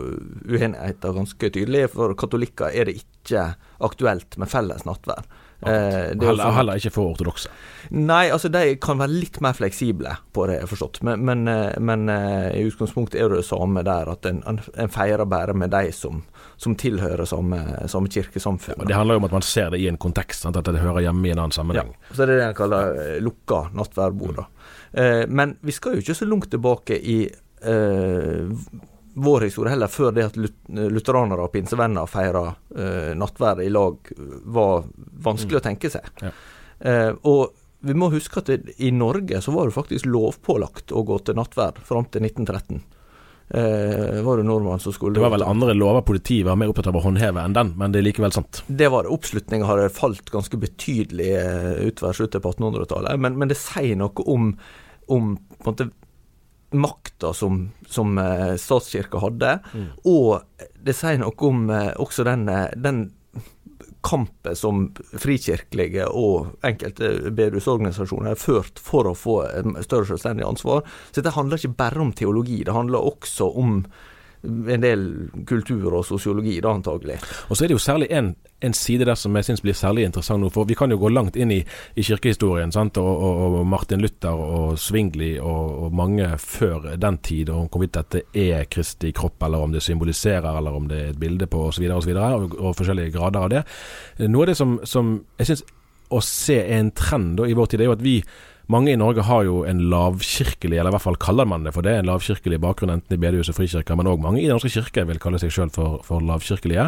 uenigheten 0.49 1.15
ganske 1.15 1.49
tydelig. 1.55 1.85
For 1.93 2.13
katolikker 2.19 2.73
er 2.73 2.89
det 2.89 2.99
ikke 2.99 3.45
aktuelt 3.87 4.37
med 4.41 4.51
felles 4.51 4.85
nattverd. 4.85 5.29
Eh, 5.61 6.17
heller, 6.17 6.39
sånn, 6.39 6.55
heller, 6.55 6.79
ikke 6.81 6.93
for 6.95 7.11
ortodokse? 7.11 7.51
Nei, 7.93 8.31
altså 8.33 8.49
de 8.49 8.75
kan 8.81 8.97
være 9.01 9.13
litt 9.13 9.37
mer 9.43 9.53
fleksible 9.57 10.15
på 10.33 10.45
det, 10.49 10.55
jeg 10.57 10.65
har 10.65 10.71
forstått. 10.71 11.01
Men, 11.05 11.21
men, 11.27 11.43
eh, 11.51 11.75
men 11.77 12.07
uh, 12.09 12.49
i 12.55 12.63
utgangspunktet 12.65 13.19
er 13.21 13.29
det 13.29 13.41
det 13.43 13.47
samme 13.49 13.83
der, 13.85 14.09
at 14.09 14.25
en, 14.29 14.41
en 14.47 14.93
feirer 14.93 15.27
bare 15.29 15.53
med 15.57 15.73
de 15.73 15.91
som, 15.93 16.23
som 16.61 16.77
tilhører 16.79 17.29
samme, 17.29 17.59
samme 17.91 18.09
kirkesamfunn. 18.09 18.79
Ja, 18.81 18.89
det 18.89 18.97
handler 18.97 19.19
jo 19.19 19.23
om 19.23 19.29
at 19.29 19.37
man 19.37 19.45
ser 19.45 19.69
det 19.75 19.83
i 19.83 19.89
en 19.91 20.01
kontekst, 20.01 20.47
sant? 20.47 20.57
at 20.57 20.65
det 20.65 20.81
hører 20.81 21.05
hjemme 21.05 21.29
i 21.29 21.35
en 21.35 21.43
annen 21.43 21.55
sammenheng. 21.55 21.93
Ja, 21.93 22.15
så 22.15 22.23
det 22.23 22.37
er 22.37 22.41
det 22.41 22.47
en 22.49 22.57
kaller 22.63 22.97
uh, 22.97 23.17
lukka 23.21 23.67
nattverdbord. 23.77 24.41
Mm. 24.41 24.57
Eh, 24.91 25.23
men 25.27 25.55
vi 25.61 25.71
skal 25.71 25.95
jo 25.95 26.03
ikke 26.03 26.17
så 26.17 26.27
langt 26.27 26.49
tilbake 26.51 26.97
i 26.99 27.21
vår 29.13 29.47
historie 29.47 29.73
heller, 29.73 29.91
før 29.91 30.13
det 30.15 30.27
at 30.29 30.37
lutheranere 30.37 31.47
og 31.47 31.51
pinsevenner 31.53 32.09
feira 32.09 32.45
eh, 32.75 33.11
nattverd 33.17 33.63
i 33.65 33.71
lag, 33.71 34.11
var 34.43 34.85
vanskelig 35.23 35.57
mm. 35.57 35.61
å 35.61 35.65
tenke 35.65 35.91
seg. 35.93 36.07
Ja. 36.21 36.31
Eh, 36.79 37.11
og 37.27 37.57
vi 37.81 37.97
må 37.97 38.11
huske 38.13 38.41
at 38.41 38.49
det, 38.51 38.75
i 38.77 38.91
Norge 38.93 39.41
så 39.41 39.53
var 39.55 39.67
det 39.67 39.75
faktisk 39.75 40.07
lovpålagt 40.09 40.93
å 40.93 41.03
gå 41.05 41.17
til 41.25 41.37
nattverd 41.39 41.81
fram 41.85 42.07
til 42.13 42.27
1913. 42.29 42.81
Eh, 43.51 44.21
var 44.23 44.37
det 44.37 44.45
nordmann 44.47 44.79
som 44.79 44.93
skulle 44.95 45.17
Det 45.17 45.23
var 45.25 45.33
vel 45.33 45.43
andre 45.43 45.73
lover 45.75 46.05
politiet 46.07 46.45
var 46.47 46.55
mer 46.55 46.69
opptatt 46.71 46.87
av 46.87 46.95
å 46.95 47.03
håndheve 47.03 47.41
enn 47.43 47.55
den, 47.57 47.73
men 47.75 47.91
det 47.91 47.99
er 47.99 48.05
likevel 48.05 48.31
sant? 48.31 48.61
Det 48.67 48.87
var 48.93 49.03
det. 49.03 49.11
Oppslutninga 49.11 49.67
hadde 49.67 49.89
falt 49.91 50.31
ganske 50.31 50.59
betydelig 50.61 51.33
eh, 51.35 51.81
utover 51.89 52.15
slutten 52.15 52.43
på 52.43 52.53
1800-tallet, 52.53 53.19
men, 53.19 53.35
men, 53.41 53.51
det 53.51 53.59
sier 53.59 53.99
noe 53.99 54.23
om, 54.31 54.53
om 55.11 55.33
på 55.35 55.65
en 55.65 55.73
måte 55.73 55.89
makta 56.71 57.33
som, 57.35 57.65
som 57.87 58.17
uh, 58.17 58.55
statskirka 58.59 59.21
hadde. 59.21 59.57
Mm. 59.73 59.87
Og 60.07 60.69
det 60.81 60.95
sier 60.97 61.19
noe 61.21 61.47
om 61.47 61.65
uh, 61.71 61.91
også 62.01 62.25
den, 62.27 62.47
uh, 62.49 62.69
den 62.75 63.09
kampen 64.01 64.55
som 64.57 64.87
frikirkelige 65.13 66.07
og 66.07 66.55
enkelte 66.65 67.31
bedehusorganisasjoner 67.37 68.33
har 68.33 68.39
ført 68.41 68.81
for 68.81 69.05
å 69.05 69.17
få 69.17 69.35
større 69.85 70.09
selvstendig 70.09 70.47
ansvar. 70.47 70.81
Så 71.11 71.19
dette 71.19 71.35
handler 71.35 71.61
ikke 71.61 71.77
bare 71.83 72.01
om 72.01 72.15
teologi, 72.17 72.63
det 72.65 72.73
handler 72.73 73.05
også 73.11 73.51
om 73.61 73.83
en 74.43 74.81
del 74.81 75.03
kultur 75.47 75.93
og 75.93 76.05
sosiologi, 76.05 76.59
da 76.63 76.73
antagelig. 76.73 77.19
Og 77.49 77.57
så 77.57 77.65
er 77.65 77.71
det 77.71 77.75
jo 77.77 77.83
særlig 77.83 78.07
en, 78.13 78.31
en 78.61 78.73
side 78.73 79.05
der 79.05 79.17
som 79.19 79.35
jeg 79.37 79.47
syns 79.47 79.63
blir 79.65 79.77
særlig 79.77 80.05
interessant 80.07 80.41
nå. 80.41 80.49
For 80.53 80.69
vi 80.69 80.77
kan 80.77 80.91
jo 80.91 80.99
gå 81.01 81.11
langt 81.13 81.37
inn 81.37 81.53
i, 81.53 81.59
i 81.95 82.05
kirkehistorien. 82.05 82.73
sant, 82.73 82.97
og, 82.97 83.09
og, 83.11 83.59
og, 83.59 83.67
Martin 83.67 84.01
Luther 84.01 84.33
og 84.33 84.79
Svingli 84.79 85.33
og, 85.39 85.75
og, 85.85 85.93
mange 85.93 86.29
før 86.41 86.95
den 86.97 87.19
tid, 87.21 87.49
og 87.49 87.69
hvorvidt 87.69 87.97
dette 87.99 88.23
er 88.33 88.65
Kristi 88.71 89.11
kropp, 89.11 89.43
eller 89.43 89.61
om 89.61 89.75
det 89.75 89.83
symboliserer, 89.85 90.57
eller 90.57 90.77
om 90.77 90.87
det 90.89 91.01
er 91.01 91.13
et 91.13 91.19
bilde 91.19 91.47
på 91.47 91.67
osv., 91.67 91.85
og, 91.91 92.01
så 92.03 92.09
videre, 92.09 92.33
og, 92.35 92.57
og, 92.57 92.75
forskjellige 92.77 93.13
grader 93.17 93.45
av 93.45 93.53
det. 93.53 93.63
Noe 94.27 94.47
av 94.47 94.53
det 94.53 94.57
som, 94.57 94.79
som 94.87 95.19
jeg 95.37 95.51
syns 95.51 95.65
å 96.11 96.23
se 96.25 96.59
er 96.61 96.79
en 96.79 96.93
trend 96.95 97.37
da, 97.39 97.49
i 97.49 97.57
vår 97.57 97.71
tid, 97.71 97.83
er 97.83 97.91
jo 97.91 97.97
at 97.97 98.05
vi 98.05 98.19
mange 98.71 98.93
i 98.93 98.99
Norge 98.99 99.25
har 99.27 99.43
jo 99.43 99.61
en 99.67 99.81
lavkirkelig, 99.91 100.77
eller 100.77 100.91
i 100.91 100.95
hvert 100.95 101.03
fall 101.03 101.17
kaller 101.19 101.47
man 101.49 101.65
det 101.65 101.73
for 101.75 101.83
det, 101.83 101.97
en 101.97 102.07
lavkirkelig 102.07 102.59
bakgrunn, 102.63 102.93
enten 102.93 103.17
i 103.17 103.19
bedehus 103.19 103.49
og 103.51 103.57
frikirker, 103.57 103.97
men 103.99 104.07
òg 104.07 104.21
mange 104.23 104.39
i 104.39 104.45
Den 104.45 104.55
norske 104.55 104.71
kirke 104.71 105.03
vil 105.09 105.19
kalle 105.19 105.41
seg 105.41 105.51
sjøl 105.51 105.71
for, 105.75 105.97
for, 106.07 106.23
lavkirkelige. 106.23 106.85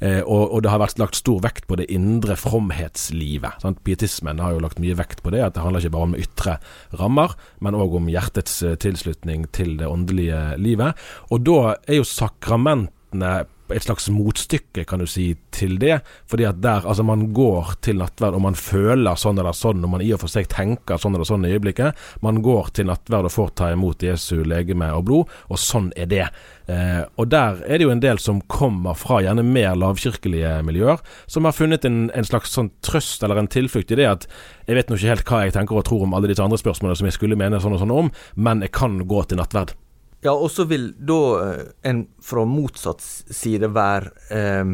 Eh, 0.00 0.20
og, 0.24 0.42
og, 0.48 0.58
det 0.64 0.72
har 0.72 0.82
vært 0.82 0.98
lagt 1.02 1.20
stor 1.20 1.38
vekt 1.44 1.68
på 1.70 1.78
det 1.78 1.86
indre 1.94 2.34
fromhetslivet. 2.40 3.62
Sant? 3.62 3.82
Pietismen 3.86 4.42
har 4.42 4.56
jo 4.56 4.64
lagt 4.64 4.82
mye 4.82 4.98
vekt 4.98 5.22
på 5.22 5.34
det, 5.34 5.44
at 5.44 5.54
det 5.54 5.62
handler 5.62 5.84
ikke 5.84 5.94
bare 5.98 6.08
om 6.08 6.18
ytre 6.18 6.56
rammer, 6.98 7.36
men 7.62 7.78
òg 7.78 7.96
om 8.00 8.10
hjertets 8.10 8.58
eh, 8.66 8.78
tilslutning 8.80 9.46
til 9.54 9.76
det 9.78 9.90
åndelige 9.90 10.42
livet. 10.58 10.98
Og 11.30 11.46
da 11.46 11.76
er 11.86 12.00
jo 12.00 12.10
sakramentene 12.10 13.34
et 13.74 13.84
slags 13.84 14.08
motstykke, 14.12 14.84
kan 14.88 15.02
du 15.02 15.06
si, 15.10 15.32
til 15.54 15.76
det. 15.82 16.00
Fordi 16.30 16.46
at 16.48 16.60
der, 16.62 16.86
altså 16.88 17.04
man 17.06 17.28
går 17.36 17.74
til 17.84 18.00
nattverd 18.00 18.38
og 18.38 18.44
man 18.44 18.58
føler 18.58 19.18
sånn 19.18 19.40
eller 19.40 19.56
sånn, 19.56 19.84
og 19.84 19.94
man 19.94 20.04
i 20.04 20.12
og 20.14 20.22
for 20.22 20.32
seg 20.32 20.48
tenker 20.52 21.00
sånn 21.00 21.16
eller 21.16 21.28
sånn 21.28 21.46
i 21.48 21.52
øyeblikket. 21.54 21.98
Man 22.24 22.40
går 22.44 22.72
til 22.76 22.90
nattverd 22.90 23.28
og 23.28 23.34
får 23.34 23.52
ta 23.60 23.70
imot 23.74 24.04
Jesu 24.06 24.42
legeme 24.46 24.90
og 24.96 25.06
blod, 25.08 25.36
og 25.48 25.60
sånn 25.60 25.90
er 25.96 26.10
det. 26.10 26.26
Eh, 26.70 27.02
og 27.18 27.30
der 27.32 27.62
er 27.66 27.78
det 27.78 27.86
jo 27.86 27.92
en 27.94 28.02
del 28.02 28.20
som 28.22 28.42
kommer 28.50 28.98
fra 28.98 29.20
gjerne 29.24 29.44
mer 29.46 29.78
lavkirkelige 29.80 30.60
miljøer, 30.66 31.02
som 31.26 31.48
har 31.48 31.56
funnet 31.56 31.86
en, 31.88 32.02
en 32.14 32.26
slags 32.26 32.54
sånn 32.54 32.70
trøst 32.86 33.24
eller 33.26 33.40
en 33.40 33.50
tilflukt 33.50 33.90
i 33.90 33.98
det 33.98 34.08
at 34.10 34.26
jeg 34.68 34.78
vet 34.78 34.90
nå 34.90 34.98
ikke 34.98 35.14
helt 35.14 35.30
hva 35.30 35.44
jeg 35.44 35.56
tenker 35.56 35.80
og 35.80 35.86
tror 35.88 36.06
om 36.06 36.14
alle 36.14 36.30
disse 36.30 36.44
andre 36.44 36.60
spørsmålene 36.60 37.00
som 37.00 37.08
jeg 37.08 37.18
skulle 37.18 37.38
mene 37.38 37.58
sånn 37.62 37.74
og 37.74 37.82
sånn 37.82 37.94
om, 37.94 38.12
men 38.38 38.62
jeg 38.62 38.74
kan 38.76 39.00
gå 39.10 39.24
til 39.26 39.40
nattverd. 39.40 39.74
Ja, 40.20 40.32
og 40.32 40.50
så 40.52 40.66
vil 40.68 40.90
da 40.96 41.20
eh, 41.40 41.60
en 41.88 42.04
fra 42.22 42.44
motsatt 42.44 43.00
side 43.02 43.70
være 43.72 44.10
eh, 44.28 44.72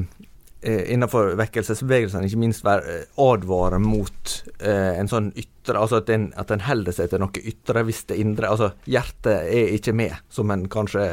eh 0.67 0.89
innenfor 0.95 1.37
vekkelsesbevegelsen 1.39 2.25
ikke 2.27 2.41
minst 2.43 2.65
være 2.67 2.95
eh, 2.95 3.05
advare 3.23 3.79
mot 3.79 4.33
eh, 4.59 4.97
en 4.99 5.11
sånn 5.11 5.29
ytre 5.37 5.79
Altså 5.79 6.01
at 6.01 6.11
en, 6.15 6.29
at 6.39 6.51
en 6.55 6.63
holder 6.63 6.95
seg 6.95 7.11
til 7.11 7.23
noe 7.23 7.43
ytre 7.51 7.83
hvis 7.87 8.05
det 8.11 8.19
indre 8.23 8.51
Altså 8.51 8.73
hjertet 8.87 9.51
er 9.51 9.73
ikke 9.75 9.95
med, 9.99 10.15
som 10.31 10.51
en 10.55 10.67
kanskje 10.71 11.05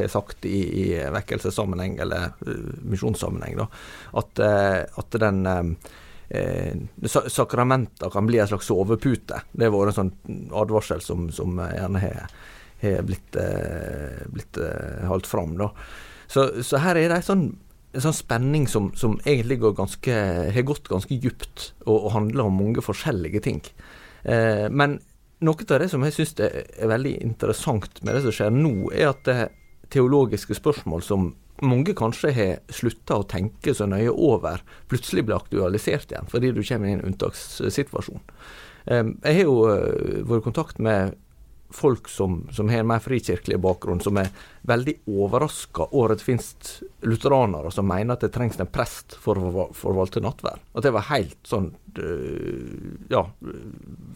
har 0.00 0.12
sagt 0.12 0.44
i, 0.48 0.60
i 0.64 0.84
vekkelsessammenheng 1.12 1.98
eller 2.00 2.32
misjonssammenheng. 2.88 3.58
da, 3.60 3.66
At, 4.16 4.40
uh, 4.40 5.00
at 5.02 5.18
den 5.20 5.44
eh, 5.44 6.72
sakramenter 7.04 8.10
kan 8.10 8.26
bli 8.26 8.40
en 8.40 8.48
slags 8.48 8.66
sovepute. 8.72 9.42
Det 9.52 9.68
har 9.68 9.76
vært 9.76 9.92
en 9.92 9.98
sånn 10.00 10.48
advarsel 10.56 11.04
som, 11.04 11.28
som 11.32 11.60
gjerne 11.60 12.00
har 12.00 12.32
har 12.82 13.02
blitt, 13.06 13.36
eh, 13.36 14.22
blitt 14.32 14.58
eh, 14.62 15.06
holdt 15.08 15.26
fram. 15.26 15.56
Da. 15.58 15.72
Så, 16.30 16.48
så 16.62 16.80
her 16.82 16.98
er 16.98 17.10
det 17.10 17.20
en 17.20 17.28
sånn, 17.28 17.46
sånn 17.98 18.16
spenning 18.16 18.68
som, 18.70 18.90
som, 18.98 19.16
egentlig 19.24 19.60
ganske, 19.64 20.18
har 20.54 20.66
gått 20.68 20.90
ganske 20.90 21.18
djupt, 21.18 21.72
og, 21.86 21.96
og 21.96 22.14
handler 22.14 22.48
om 22.48 22.60
mange 22.60 22.84
forskjellige 22.84 23.42
ting. 23.48 23.62
Eh, 24.22 24.68
men 24.70 24.98
noe 25.44 25.66
av 25.68 25.82
det 25.82 25.90
som 25.90 26.04
jeg 26.06 26.16
syns 26.16 26.34
er, 26.42 26.64
er 26.78 26.92
veldig 26.92 27.18
interessant 27.22 28.02
med 28.02 28.16
det 28.16 28.24
som 28.26 28.34
skjer 28.34 28.54
nå, 28.54 28.90
er 28.94 29.12
at 29.12 29.26
det 29.28 29.38
teologiske 29.94 30.58
spørsmål 30.58 31.04
som 31.04 31.30
mange 31.64 31.94
kanskje 31.98 32.30
har 32.36 32.58
slutta 32.70 33.16
å 33.18 33.26
tenke 33.26 33.72
så 33.74 33.88
nøye 33.90 34.12
over, 34.12 34.60
plutselig 34.90 35.24
blir 35.26 35.38
aktualisert 35.40 36.12
igjen, 36.12 36.28
fordi 36.30 36.52
du 36.54 36.60
kommer 36.62 36.90
i 36.90 36.94
en 36.94 37.06
unntakssituasjon. 37.08 38.20
Jeg 38.88 39.22
har 39.24 39.40
jo 39.42 39.56
vært 39.66 40.38
i 40.38 40.44
kontakt 40.44 40.78
med 40.80 41.16
folk 41.70 42.08
som, 42.08 42.48
som, 42.52 42.68
har 42.68 42.80
en 42.80 42.86
mer 42.86 43.02
frikirkelig 43.04 43.58
bakgrunn, 43.60 44.00
som 44.00 44.16
er 44.16 44.30
veldig 44.68 44.94
overraska 45.06 45.88
over 45.90 46.14
at 46.14 46.22
det 46.22 46.26
finnes 46.26 46.82
lutheranere 47.04 47.72
som 47.74 47.88
mener 47.88 48.16
at 48.16 48.24
det 48.24 48.32
trengs 48.34 48.58
en 48.60 48.70
prest 48.72 49.16
for 49.20 49.38
å 49.38 49.66
forvalte 49.76 50.22
nattverd. 50.24 50.64
At 50.72 50.86
det 50.86 50.94
var 50.96 51.08
helt 51.10 51.38
sånn 51.48 51.70
øh, 51.98 52.94
ja, 53.12 53.24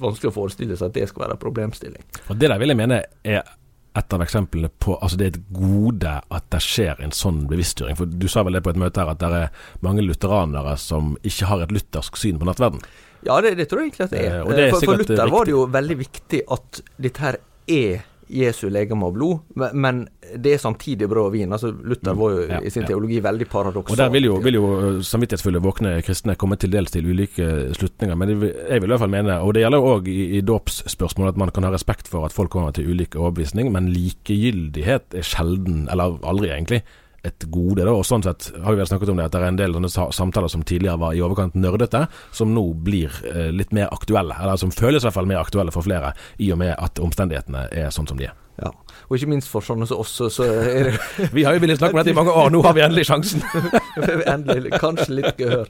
vanskelig 0.01 0.33
å 0.33 0.37
forestille 0.43 0.79
seg 0.79 0.93
at 0.93 1.01
det 1.01 1.09
skal 1.11 1.27
være 1.27 1.37
en 1.37 1.45
problemstilling. 1.45 2.07
Og 2.29 2.39
Det 2.41 2.49
der 2.49 2.63
vil 2.63 2.73
jeg 2.73 2.81
mene 2.81 3.03
er 3.23 3.45
et 3.93 4.15
av 4.17 4.23
eksemplene 4.25 4.71
på 4.81 4.95
altså 4.97 5.19
det 5.21 5.27
er 5.27 5.35
et 5.35 5.49
gode 5.53 6.13
at 6.33 6.45
det 6.55 6.61
skjer 6.65 7.01
en 7.05 7.13
sånn 7.13 7.45
bevisstgjøring. 7.51 7.99
For 7.99 8.09
Du 8.09 8.29
sa 8.33 8.45
vel 8.47 8.57
det 8.57 8.65
på 8.65 8.73
et 8.73 8.81
møte 8.81 9.03
her 9.03 9.13
at 9.13 9.21
det 9.21 9.33
er 9.37 9.67
mange 9.85 10.05
lutheranere 10.05 10.79
som 10.81 11.19
ikke 11.21 11.51
har 11.51 11.65
et 11.65 11.75
luthersk 11.75 12.17
syn 12.17 12.41
på 12.41 12.49
nattverden? 12.49 12.81
Ja, 13.27 13.41
det, 13.41 13.57
det, 13.59 13.69
tror 13.71 13.83
jeg 13.83 13.93
egentlig 13.93 14.07
at 14.09 14.15
det 14.15 14.23
er. 14.27 14.41
Eh, 14.41 14.55
det 14.57 14.65
er 14.69 14.73
for, 14.75 14.87
for 14.89 15.03
Luther 15.03 15.31
var 15.31 15.47
det 15.47 15.55
jo 15.55 15.67
veldig 15.71 15.99
viktig 16.01 16.43
at 16.57 16.83
dette 16.99 17.23
her 17.23 17.39
er 17.71 18.09
Jesu 18.33 18.69
legeme 18.73 19.05
og 19.07 19.17
blod, 19.17 19.73
men 19.77 20.07
det 20.41 20.55
er 20.55 20.61
samtidig 20.63 21.09
brød 21.11 21.27
og 21.27 21.33
vin. 21.35 21.53
Altså 21.53 21.69
Luther 21.73 22.15
mm, 22.15 22.21
var 22.21 22.33
jo 22.33 22.45
ja, 22.49 22.61
i 22.65 22.71
sin 22.73 22.87
teologi 22.89 23.19
ja. 23.19 23.25
veldig 23.27 23.49
paradoksal. 23.53 23.93
Og 23.93 24.01
Der 24.01 24.13
vil 24.15 24.29
jo, 24.31 24.39
vil 24.45 24.57
jo 24.57 24.71
eh, 24.79 25.03
samvittighetsfulle 25.05 25.61
våkne 25.63 25.93
kristne 26.07 26.37
komme 26.41 26.57
til 26.61 26.73
dels 26.73 26.95
til 26.95 27.11
ulike 27.11 27.49
slutninger. 27.77 28.17
Men 28.17 28.33
jeg 28.33 28.41
vil 28.41 28.89
i 28.89 28.93
hvert 28.95 29.05
fall 29.05 29.13
mene, 29.13 29.37
og 29.45 29.53
det 29.55 29.67
gjelder 29.67 29.91
òg 29.93 30.09
i, 30.09 30.19
i 30.39 30.43
dåpsspørsmål, 30.49 31.33
at 31.35 31.43
man 31.45 31.53
kan 31.53 31.69
ha 31.69 31.75
respekt 31.75 32.09
for 32.09 32.29
at 32.29 32.35
folk 32.35 32.55
kommer 32.55 32.73
til 32.77 32.89
ulik 32.89 33.19
overbevisning, 33.21 33.73
men 33.75 33.93
likegyldighet 33.93 35.19
er 35.19 35.29
sjelden, 35.29 35.85
eller 35.93 36.17
aldri 36.25 36.55
egentlig, 36.55 36.83
et 37.27 37.47
gode. 37.55 37.85
Da. 37.85 37.93
og 37.95 38.07
Sånn 38.07 38.25
sett 38.25 38.51
har 38.53 38.75
vi 38.75 38.81
vel 38.83 38.91
snakket 38.91 39.13
om 39.13 39.21
det, 39.21 39.29
at 39.31 39.35
det 39.35 39.43
er 39.43 39.49
en 39.51 39.61
del 39.61 39.77
sånne 39.77 40.13
samtaler 40.15 40.53
som 40.53 40.65
tidligere 40.67 41.01
var 41.03 41.17
i 41.17 41.23
overkant 41.25 41.57
nerdete, 41.59 42.07
som 42.35 42.55
nå 42.55 42.65
blir 42.87 43.15
eh, 43.31 43.51
litt 43.55 43.75
mer 43.77 43.93
aktuelle. 43.95 44.37
Eller 44.43 44.61
som 44.61 44.75
føles 44.75 45.03
i 45.03 45.09
hvert 45.09 45.19
fall 45.21 45.31
mer 45.31 45.43
aktuelle 45.43 45.75
for 45.75 45.87
flere, 45.87 46.15
i 46.43 46.53
og 46.55 46.63
med 46.63 46.75
at 46.77 47.03
omstendighetene 47.03 47.69
er 47.71 47.93
sånn 47.95 48.11
som 48.11 48.21
de 48.21 48.31
er. 48.31 48.39
Ja. 48.63 48.73
Og 49.09 49.19
ikke 49.19 49.29
minst 49.29 49.51
for 49.51 49.65
sånne 49.65 49.87
som 49.89 50.01
oss, 50.03 50.15
så 50.33 50.47
er 50.47 50.89
det 50.89 50.95
Vi 51.37 51.45
har 51.45 51.57
jo 51.57 51.63
villet 51.63 51.81
snakke 51.81 51.97
om 51.97 52.01
dette 52.01 52.15
i 52.15 52.17
mange 52.17 52.33
år, 52.33 52.51
nå 52.53 52.63
har 52.65 52.77
vi 52.77 52.85
endelig 52.85 53.07
sjansen. 53.09 53.43
endelig, 54.35 54.73
kanskje 54.81 55.19
litt 55.19 55.41
gehør. 55.41 55.69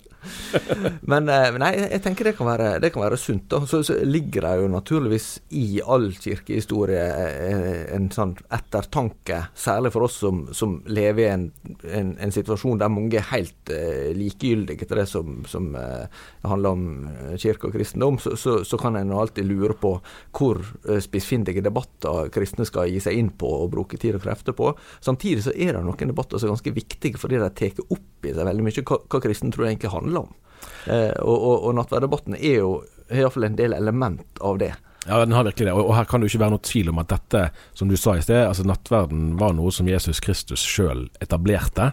Men 1.10 1.30
eh, 1.32 1.48
nei, 1.58 1.72
jeg 1.80 2.02
tenker 2.04 2.28
det 2.28 2.36
kan 2.38 2.48
være, 2.50 2.68
det 2.82 2.92
kan 2.94 3.04
være 3.04 3.18
sunt. 3.20 3.48
da. 3.50 3.62
Så, 3.66 3.82
så, 3.86 3.98
ligger 4.02 4.46
det 4.46 4.52
jo 4.60 4.68
naturligvis 4.70 5.28
i 5.58 5.66
all 5.82 6.10
kirkehistorie 6.14 7.02
eh, 7.02 7.80
en 7.96 8.10
sånn 8.14 8.36
ettertanke, 8.52 9.40
særlig 9.58 9.92
for 9.94 10.06
oss 10.06 10.20
som, 10.22 10.44
som 10.54 10.78
lever 10.86 11.24
i 11.24 11.30
en, 11.32 11.48
en, 11.88 12.14
en, 12.22 12.32
situasjon 12.32 12.80
der 12.80 12.92
mange 12.92 13.18
er 13.18 13.26
helt 13.28 13.70
uh, 13.74 14.08
likegyldige 14.16 14.86
til 14.88 14.98
det 15.02 15.04
som, 15.10 15.42
som 15.48 15.72
uh, 15.76 16.06
handler 16.48 16.76
om 16.76 16.86
kirke 17.40 17.68
og 17.68 17.76
kristendom, 17.76 18.16
så, 18.22 18.34
så, 18.40 18.60
så 18.66 18.78
kan 18.80 18.96
en 18.96 19.12
alltid 19.12 19.46
lure 19.48 19.76
på 19.78 19.94
hvor 20.32 20.62
uh, 20.62 20.98
spissfindige 21.04 21.64
debatter 21.64 22.30
kristne 22.32 22.66
skal 22.68 22.81
gi 22.90 23.00
seg 23.02 23.18
inn 23.18 23.32
på 23.38 23.48
og 23.64 23.72
bruke 23.74 23.98
tid 24.00 24.18
og 24.18 24.24
krefter 24.24 24.56
på. 24.56 24.72
Samtidig 25.04 25.46
så 25.46 25.54
er 25.54 25.76
det 25.76 25.84
noen 25.86 26.12
debatter 26.12 26.40
som 26.40 26.48
er 26.48 26.56
ganske 26.56 26.76
viktige, 26.76 27.20
fordi 27.20 27.40
de 27.42 27.50
tar 27.58 27.82
opp 27.88 28.26
i 28.26 28.32
seg 28.34 28.48
veldig 28.48 28.66
mye 28.66 28.86
hva, 28.88 29.02
hva 29.08 29.22
kristen 29.24 29.54
tror 29.54 29.68
egentlig 29.68 29.92
handler 29.92 30.24
om. 30.26 30.32
Eh, 30.86 31.12
og 31.22 31.36
og, 31.36 31.68
og 31.68 31.76
nattverddebatten 31.78 32.38
er 32.38 32.58
jo 32.62 32.72
iallfall 33.12 33.48
en 33.48 33.58
del 33.58 33.76
element 33.76 34.40
av 34.40 34.58
det. 34.62 34.72
Ja, 35.06 35.18
den 35.18 35.32
har 35.32 35.44
virkelig 35.44 35.66
det. 35.66 35.74
Og, 35.74 35.94
her 35.96 36.06
kan 36.06 36.20
det 36.20 36.28
jo 36.28 36.36
ikke 36.36 36.44
være 36.44 36.54
noe 36.54 36.66
tvil 36.66 36.90
om 36.92 37.00
at 37.02 37.10
dette, 37.10 37.44
som 37.74 37.90
du 37.90 37.96
sa 37.98 38.14
i 38.16 38.22
sted, 38.22 38.44
altså 38.46 38.66
nattverden 38.66 39.32
var 39.40 39.54
noe 39.58 39.72
som 39.74 39.88
Jesus 39.90 40.22
Kristus 40.22 40.62
sjøl 40.62 41.08
etablerte. 41.24 41.90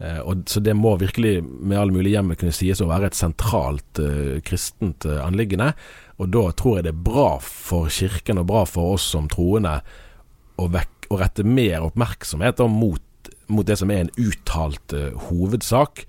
Eh, 0.00 0.20
og, 0.24 0.46
så 0.48 0.62
det 0.64 0.74
må 0.78 0.94
virkelig 1.00 1.42
med 1.44 1.76
all 1.78 1.92
mulig 1.92 2.14
hjemme 2.14 2.38
kunne 2.40 2.56
sies 2.56 2.80
å 2.80 2.88
være 2.88 3.10
et 3.10 3.18
sentralt 3.18 4.00
uh, 4.00 4.38
kristent 4.46 5.04
uh, 5.04 5.20
anliggende. 5.26 5.74
Og 6.20 6.32
da 6.32 6.46
tror 6.56 6.78
jeg 6.78 6.88
det 6.88 6.94
er 6.94 7.02
bra 7.10 7.34
for 7.44 7.92
Kirken 7.92 8.40
og 8.40 8.48
bra 8.48 8.64
for 8.68 8.96
oss 8.96 9.10
som 9.12 9.28
troende 9.28 9.80
å, 10.60 10.68
vekk, 10.72 11.08
å 11.10 11.20
rette 11.20 11.46
mer 11.46 11.86
oppmerksomhet 11.86 12.60
mot, 12.70 13.30
mot, 13.48 13.66
det 13.66 13.78
som 13.80 13.92
er 13.92 14.04
en 14.04 14.12
uttalt 14.20 14.94
uh, 14.96 15.12
hovedsak. 15.30 16.04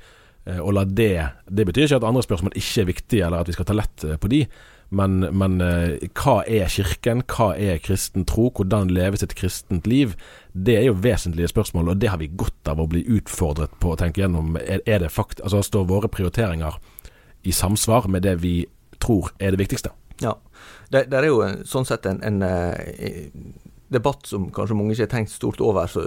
Uh, 0.47 0.59
og 0.59 0.73
la 0.73 0.85
det 0.89 1.13
Det 1.47 1.67
betyr 1.69 1.85
ikke 1.85 2.01
at 2.01 2.07
andre 2.07 2.25
spørsmål 2.25 2.55
ikke 2.57 2.83
er 2.83 2.91
viktige, 2.91 3.25
eller 3.25 3.43
at 3.43 3.49
vi 3.51 3.57
skal 3.57 3.69
ta 3.69 3.77
lett 3.77 4.05
uh, 4.07 4.17
på 4.21 4.31
de. 4.31 4.45
Men, 4.91 5.21
men 5.39 5.53
hva 6.19 6.41
er 6.51 6.67
Kirken? 6.67 7.21
Hva 7.31 7.53
er 7.55 7.77
kristen 7.79 8.25
tro? 8.27 8.49
Hvordan 8.51 8.89
leves 8.91 9.23
et 9.23 9.37
kristent 9.39 9.85
liv? 9.87 10.17
Det 10.51 10.75
er 10.75 10.89
jo 10.89 10.97
vesentlige 10.99 11.47
spørsmål, 11.47 11.93
og 11.93 12.01
det 12.01 12.09
har 12.11 12.19
vi 12.19 12.27
godt 12.27 12.67
av 12.67 12.81
å 12.83 12.89
bli 12.91 13.05
utfordret 13.07 13.71
på 13.79 13.93
å 13.93 13.99
tenke 14.01 14.19
gjennom. 14.19 14.57
Er, 14.59 14.83
er 14.83 14.99
det 15.05 15.13
fakt, 15.15 15.39
altså 15.39 15.63
Står 15.63 15.87
våre 15.87 16.11
prioriteringer 16.11 16.75
i 17.47 17.55
samsvar 17.55 18.09
med 18.11 18.27
det 18.27 18.35
vi 18.43 18.65
tror 18.99 19.31
er 19.39 19.55
det 19.55 19.63
viktigste? 19.63 19.95
Ja. 20.21 20.35
Det, 20.91 21.05
det 21.07 21.21
er 21.21 21.27
jo 21.29 21.39
sånn 21.67 21.87
sett 21.87 22.05
en, 22.09 22.19
en, 22.27 22.41
eh, 22.43 23.31
debatt 23.91 24.29
som 24.29 24.47
kanskje 24.55 24.77
mange 24.77 24.95
ikke 24.95 25.07
har 25.07 25.13
tenkt 25.15 25.33
stort 25.33 25.61
over. 25.63 25.89
Så, 25.91 26.05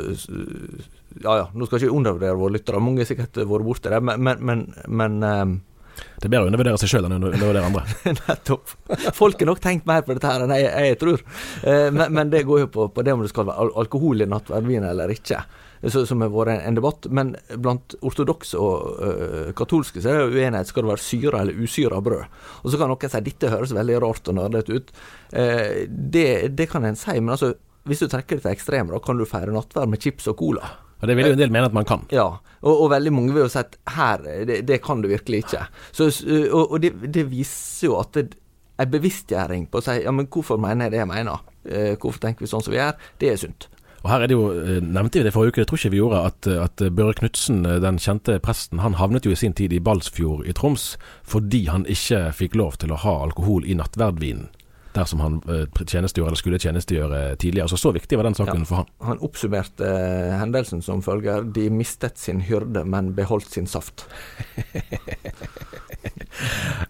ja 1.23 1.37
ja, 1.42 1.47
nå 1.53 1.68
skal 1.68 1.79
jeg 1.79 1.88
ikke 1.88 2.01
undervurdere 2.01 2.40
våre 2.40 2.57
lyttere, 2.57 2.83
mange 2.83 3.05
har 3.05 3.11
sikkert 3.11 3.42
vært 3.44 3.68
borti 3.68 3.92
det, 3.92 4.03
men, 4.03 4.25
men, 4.25 4.44
men, 4.44 4.66
men 4.88 5.20
um, 5.23 5.57
det 5.94 6.27
er 6.27 6.33
bedre 6.33 6.47
å 6.47 6.51
undervurdere 6.51 6.81
seg 6.81 6.90
sjøl 6.90 7.07
enn 7.07 7.14
å 7.14 7.18
undervurdere 7.31 7.68
andre. 7.68 7.83
Nettopp. 8.29 8.73
Folk 9.14 9.42
har 9.42 9.51
nok 9.51 9.61
tenkt 9.62 9.87
mer 9.88 10.03
på 10.07 10.14
dette 10.14 10.31
her 10.31 10.44
enn 10.44 10.55
jeg, 10.57 10.70
jeg 10.88 10.99
tror. 11.01 11.23
Eh, 11.62 11.90
men, 11.94 12.09
men, 12.14 12.33
det 12.33 12.44
går 12.49 12.64
jo 12.64 12.70
på, 12.75 12.88
på, 12.94 13.05
det 13.05 13.14
om 13.14 13.23
det 13.25 13.31
skal 13.33 13.49
være 13.51 13.68
alkohol 13.83 14.25
i 14.25 14.29
nattverdvin 14.31 14.87
eller 14.88 15.12
ikke, 15.14 15.42
så, 15.85 16.05
som 16.09 16.25
har 16.25 16.33
vært 16.33 16.64
en 16.64 16.79
debatt. 16.79 17.09
Men 17.14 17.35
blant 17.55 17.97
ortodokse 18.03 18.61
og 18.61 19.03
uh, 19.05 19.53
katolske 19.59 20.03
så 20.03 20.11
er 20.11 20.23
det 20.23 20.38
uenighet 20.38 20.70
skal 20.70 20.87
det 20.87 20.94
være 20.94 21.05
syra 21.05 21.44
eller 21.44 21.61
usyra 21.61 22.01
brød. 22.05 22.40
Og 22.62 22.73
så 22.73 22.81
kan 22.81 22.90
noen 22.90 23.14
si 23.14 23.25
dette 23.29 23.53
høres 23.53 23.77
veldig 23.77 24.01
rart 24.07 24.33
og 24.33 24.38
nerdete 24.40 24.81
ut. 24.81 24.94
Uh, 25.31 25.85
det, 25.88 26.29
det, 26.57 26.70
kan 26.73 26.88
en 26.88 26.99
si, 26.99 27.18
men 27.20 27.37
altså, 27.37 27.55
hvis 27.85 28.01
du 28.01 28.09
trekker 28.09 28.38
det 28.38 28.47
til 28.47 28.55
ekstremer, 28.55 28.97
da 28.97 29.05
kan 29.05 29.18
du 29.20 29.27
feire 29.29 29.53
nattverd 29.53 29.92
med 29.92 30.01
chips 30.01 30.29
og 30.33 30.38
cola. 30.40 30.70
Og 31.03 31.09
Det 31.09 31.16
vil 31.18 31.29
jo 31.29 31.35
en 31.37 31.42
del 31.42 31.53
mene 31.53 31.68
at 31.68 31.75
man 31.77 31.85
kan. 31.85 32.07
Ja, 32.14 32.31
og, 32.64 32.73
og 32.73 32.88
veldig 32.94 33.12
mange 33.12 33.35
vil 33.35 33.44
jo 33.44 33.51
si 33.53 33.61
at 33.61 33.77
her, 33.92 34.25
det, 34.49 34.62
det 34.64 34.81
kan 34.85 35.03
du 35.05 35.11
virkelig 35.11 35.42
ikke. 35.44 35.66
Så, 35.92 36.09
og, 36.49 36.62
og 36.64 36.81
det, 36.81 36.94
det, 37.12 37.27
viser 37.29 37.90
jo 37.90 37.99
at 38.01 38.16
det 38.16 38.38
er 38.81 38.88
bevisstgjøring 38.90 39.68
på 39.70 39.83
å 39.83 39.85
si 39.85 40.01
ja, 40.01 40.14
men 40.14 40.31
hvorfor 40.33 40.59
mener 40.61 40.88
jeg 40.88 40.97
det 40.97 41.03
jeg 41.03 41.11
mener? 41.12 41.44
Eh, 41.68 41.92
hvorfor 42.01 42.25
tenker 42.25 42.47
vi 42.47 42.51
sånn 42.51 42.64
som 42.64 42.73
vi 42.73 42.81
gjør? 42.81 42.97
Det 43.20 43.31
er 43.31 43.38
sunt. 43.44 43.68
Og 44.05 44.11
her 44.12 44.25
er 44.25 44.33
det 44.33 44.37
jo, 44.37 44.49
eh, 44.57 44.81
Nevnte 44.81 45.20
vi 45.20 45.29
det 45.29 45.35
forrige 45.37 45.53
uke, 45.53 45.62
det 45.62 45.68
tror 45.70 45.81
ikke 45.81 45.92
vi 45.92 46.01
gjorde, 46.01 46.25
at, 46.33 46.49
at 46.64 46.88
Børre 46.97 47.18
Knutsen, 47.20 47.62
eh, 47.68 47.79
den 47.85 48.01
kjente 48.01 48.40
presten, 48.44 48.81
han 48.81 48.97
havnet 48.97 49.29
jo 49.29 49.37
i 49.37 49.38
sin 49.38 49.57
tid 49.57 49.77
i 49.77 49.85
Balsfjord 49.85 50.49
i 50.49 50.57
Troms 50.57 50.94
fordi 51.29 51.66
han 51.68 51.85
ikke 51.85 52.31
fikk 52.33 52.57
lov 52.57 52.81
til 52.81 52.97
å 52.97 53.01
ha 53.05 53.18
alkohol 53.29 53.68
i 53.68 53.77
nattverdvinen 53.77 54.49
dersom 54.94 55.20
han 55.20 55.38
eh, 55.50 55.64
tjenestegjorde 55.85 56.30
eller 56.30 56.40
skulle 56.40 56.61
tjenestegjøre 56.62 57.22
tidligere. 57.40 57.68
Så 57.68 57.78
så 57.80 57.92
viktig 57.94 58.18
var 58.18 58.28
den 58.28 58.37
saken 58.38 58.62
ja, 58.62 58.68
for 58.68 58.83
han. 58.83 58.92
Han 59.09 59.22
oppsummerte 59.26 59.88
uh, 59.88 60.37
hendelsen 60.40 60.85
som 60.85 61.02
følger 61.04 61.46
de 61.57 61.68
mistet 61.74 62.20
sin 62.20 62.44
hyrde, 62.46 62.85
men 62.88 63.12
beholdt 63.16 63.50
sin 63.52 63.66
saft. 63.70 64.07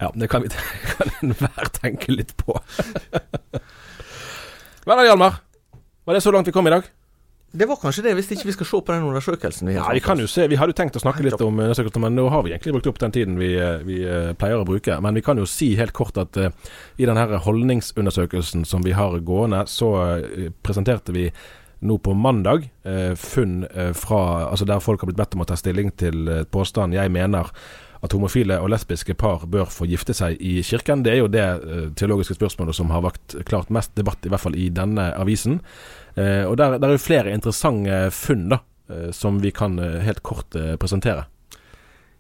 ja, 0.03 0.11
det 0.14 0.29
kan, 0.29 0.45
vi, 0.45 0.53
kan 0.95 1.14
enhver 1.23 1.73
tenke 1.81 2.12
litt 2.12 2.37
på. 2.40 2.59
Vel 4.85 5.01
da, 5.01 5.09
Hjalmar. 5.09 5.40
Var 6.05 6.19
det 6.19 6.21
så 6.21 6.33
langt 6.35 6.49
vi 6.49 6.53
kom 6.53 6.69
i 6.69 6.75
dag? 6.75 6.88
Det 7.55 7.69
var 7.71 7.79
kanskje 7.79 8.03
det, 8.03 8.12
hvis 8.19 8.33
ikke 8.35 8.49
vi 8.49 8.53
skal 8.57 8.67
se 8.67 8.79
på 8.83 8.95
den 8.95 9.05
undersøkelsen. 9.07 9.69
Vi, 9.71 9.77
ja, 9.77 9.87
vi 9.95 10.01
kan 10.03 10.19
jo 10.19 10.27
se, 10.27 10.49
vi 10.51 10.57
hadde 10.59 10.75
jo 10.75 10.79
tenkt 10.81 10.97
å 10.99 11.03
snakke 11.05 11.23
litt 11.23 11.38
om 11.45 11.61
undersøkelsen, 11.62 12.03
men 12.03 12.17
nå 12.19 12.25
har 12.33 12.43
vi 12.43 12.51
egentlig 12.51 12.75
brukt 12.75 12.88
opp 12.90 12.99
den 12.99 13.14
tiden 13.14 13.37
vi, 13.38 13.53
eh, 13.55 13.85
vi 13.87 14.01
uh, 14.03 14.33
pleier 14.38 14.59
å 14.59 14.67
bruke. 14.67 14.97
Men 15.05 15.14
vi 15.14 15.23
kan 15.23 15.38
jo 15.38 15.47
si 15.47 15.71
helt 15.79 15.95
kort 15.95 16.19
at 16.19 16.35
uh, 16.35 16.51
i 16.99 17.07
denne 17.07 17.38
holdningsundersøkelsen 17.47 18.67
som 18.67 18.83
vi 18.83 18.97
har 18.99 19.14
gående, 19.23 19.62
så 19.71 19.93
uh, 19.95 20.49
presenterte 20.67 21.14
vi 21.14 21.29
nå 21.85 21.99
på 22.01 22.14
mandag 22.17 22.71
funn 23.21 23.67
fra 23.99 24.19
Altså 24.47 24.64
der 24.64 24.81
folk 24.81 25.03
har 25.03 25.11
blitt 25.11 25.19
bedt 25.19 25.35
om 25.37 25.43
å 25.45 25.47
ta 25.51 25.57
stilling 25.59 25.90
til 26.01 26.31
påstanden 26.49 26.97
jeg 26.97 27.12
mener 27.12 27.51
at 28.05 28.12
homofile 28.12 28.59
og 28.61 28.69
lesbiske 28.73 29.17
par 29.17 29.47
bør 29.51 29.71
få 29.73 29.87
gifte 29.88 30.14
seg 30.17 30.37
i 30.45 30.59
kirken. 30.67 31.05
Det 31.05 31.14
er 31.14 31.23
jo 31.23 31.31
det 31.33 31.45
uh, 31.45 31.87
teologiske 31.97 32.37
spørsmålet 32.37 32.77
som 32.77 32.93
har 32.93 33.05
vakt 33.05 33.37
klart 33.49 33.73
mest 33.73 33.95
debatt, 33.97 34.25
i 34.25 34.33
hvert 34.33 34.45
fall 34.45 34.59
i 34.61 34.69
denne 34.73 35.09
avisen. 35.17 35.61
Uh, 36.14 36.44
og 36.48 36.57
der, 36.61 36.79
der, 36.79 36.88
er 36.88 36.96
jo 36.96 37.03
flere 37.03 37.35
interessante 37.35 38.00
funn 38.14 38.48
da, 38.53 38.61
uh, 38.92 39.09
som 39.14 39.40
vi 39.42 39.50
kan 39.55 39.79
helt 39.79 40.22
kort 40.27 40.55
presentere. 40.81 41.27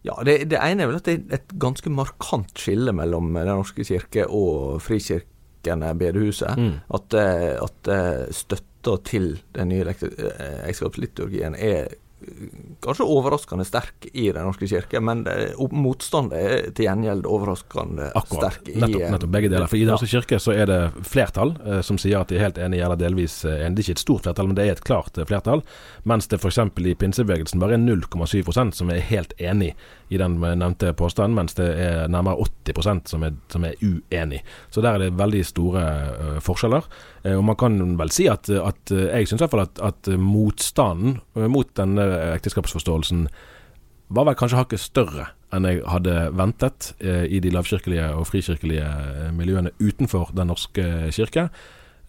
Ja, 0.04 0.18
det, 0.26 0.50
det, 0.50 0.58
ene 0.60 0.84
er 0.84 0.90
vel 0.90 0.98
at 0.98 1.06
det 1.08 1.14
er 1.16 1.38
et 1.38 1.54
ganske 1.62 1.88
markant 1.88 2.52
skille 2.60 2.92
mellom 2.92 3.30
Den 3.38 3.48
norske 3.48 3.86
kirke 3.88 4.26
og 4.28 4.82
frikirkene, 4.84 5.94
bedehuset. 5.96 6.60
Mm. 6.60 6.74
At, 6.92 7.16
at 7.16 7.88
støtta 8.36 8.98
til 9.08 9.30
den 9.56 9.72
nye 9.72 9.86
ekteskapsliturgien 9.88 11.56
er 11.56 11.88
kanskje 12.84 13.06
overraskende 13.08 13.64
sterk 13.66 14.08
i 14.12 14.30
Den 14.34 14.46
norske 14.46 14.68
kirke, 14.68 15.00
men 15.00 15.24
motstanden 15.72 16.36
er 16.38 16.70
til 16.74 16.88
gjengjeld 16.88 17.26
overraskende 17.28 18.10
Akkurat. 18.14 18.54
sterk. 18.54 18.68
I, 18.68 18.78
nettopp, 18.80 19.06
nettopp, 19.14 19.32
begge 19.34 19.50
deler. 19.52 19.68
For 19.70 19.78
I 19.78 19.84
Den 19.84 19.94
norske 19.94 20.08
ja. 20.10 20.20
kirke 20.20 20.40
så 20.42 20.54
er 20.54 20.70
det 20.70 20.80
flertall 21.08 21.54
eh, 21.64 21.80
som 21.86 21.98
sier 22.00 22.20
at 22.20 22.30
de 22.30 22.38
er 22.38 22.46
helt 22.46 22.60
enige, 22.60 22.84
eller 22.84 23.00
delvis 23.00 23.40
eh, 23.44 23.64
enige. 23.66 23.74
Det 23.74 23.82
er 23.82 23.88
ikke 23.88 23.98
et 23.98 24.04
stort 24.04 24.26
flertall, 24.26 24.50
men 24.50 24.58
det 24.58 24.66
er 24.66 24.76
et 24.76 24.84
klart 24.84 25.18
eh, 25.18 25.28
flertall. 25.28 25.64
Mens 26.04 26.28
det 26.30 26.40
f.eks. 26.40 26.60
i 26.60 26.96
pinsebevegelsen 27.00 27.62
bare 27.62 27.78
er 27.78 27.84
0,7% 27.84 28.78
som 28.78 28.92
er 28.92 29.04
helt 29.10 29.34
enig 29.38 29.74
i 30.14 30.18
den 30.20 30.36
nevnte 30.40 30.92
påstanden, 30.92 31.34
mens 31.38 31.56
det 31.58 31.66
er 31.80 32.08
nærmere 32.12 32.44
80% 32.66 33.08
som 33.10 33.24
er, 33.26 33.34
som 33.50 33.64
er 33.66 33.78
uenig. 33.82 34.42
Så 34.70 34.84
der 34.84 34.96
er 34.96 35.04
det 35.04 35.18
veldig 35.18 35.42
store 35.46 35.82
uh, 35.82 36.38
forskjeller. 36.44 36.86
Uh, 37.24 37.36
og 37.38 37.44
man 37.48 37.58
kan 37.58 37.78
vel 37.98 38.12
si 38.14 38.28
at, 38.30 38.50
at 38.50 38.92
uh, 38.94 39.06
jeg 39.08 39.30
syns 39.30 39.40
i 39.40 39.44
hvert 39.44 39.54
fall 39.54 39.64
at, 39.64 39.82
at 39.82 40.12
motstanden 40.20 41.18
mot 41.50 41.70
denne 41.76 42.04
ekteskapsforståelsen 42.34 43.28
var 44.14 44.28
vel 44.28 44.36
kanskje 44.38 44.60
hakket 44.60 44.82
større 44.82 45.30
enn 45.54 45.68
jeg 45.68 45.84
hadde 45.86 46.14
ventet 46.36 46.90
i 47.00 47.38
de 47.40 47.50
lavkirkelige 47.54 48.08
og 48.18 48.26
frikirkelige 48.26 48.84
miljøene 49.32 49.70
utenfor 49.78 50.32
Den 50.34 50.50
norske 50.50 50.84
kirke. 51.14 51.48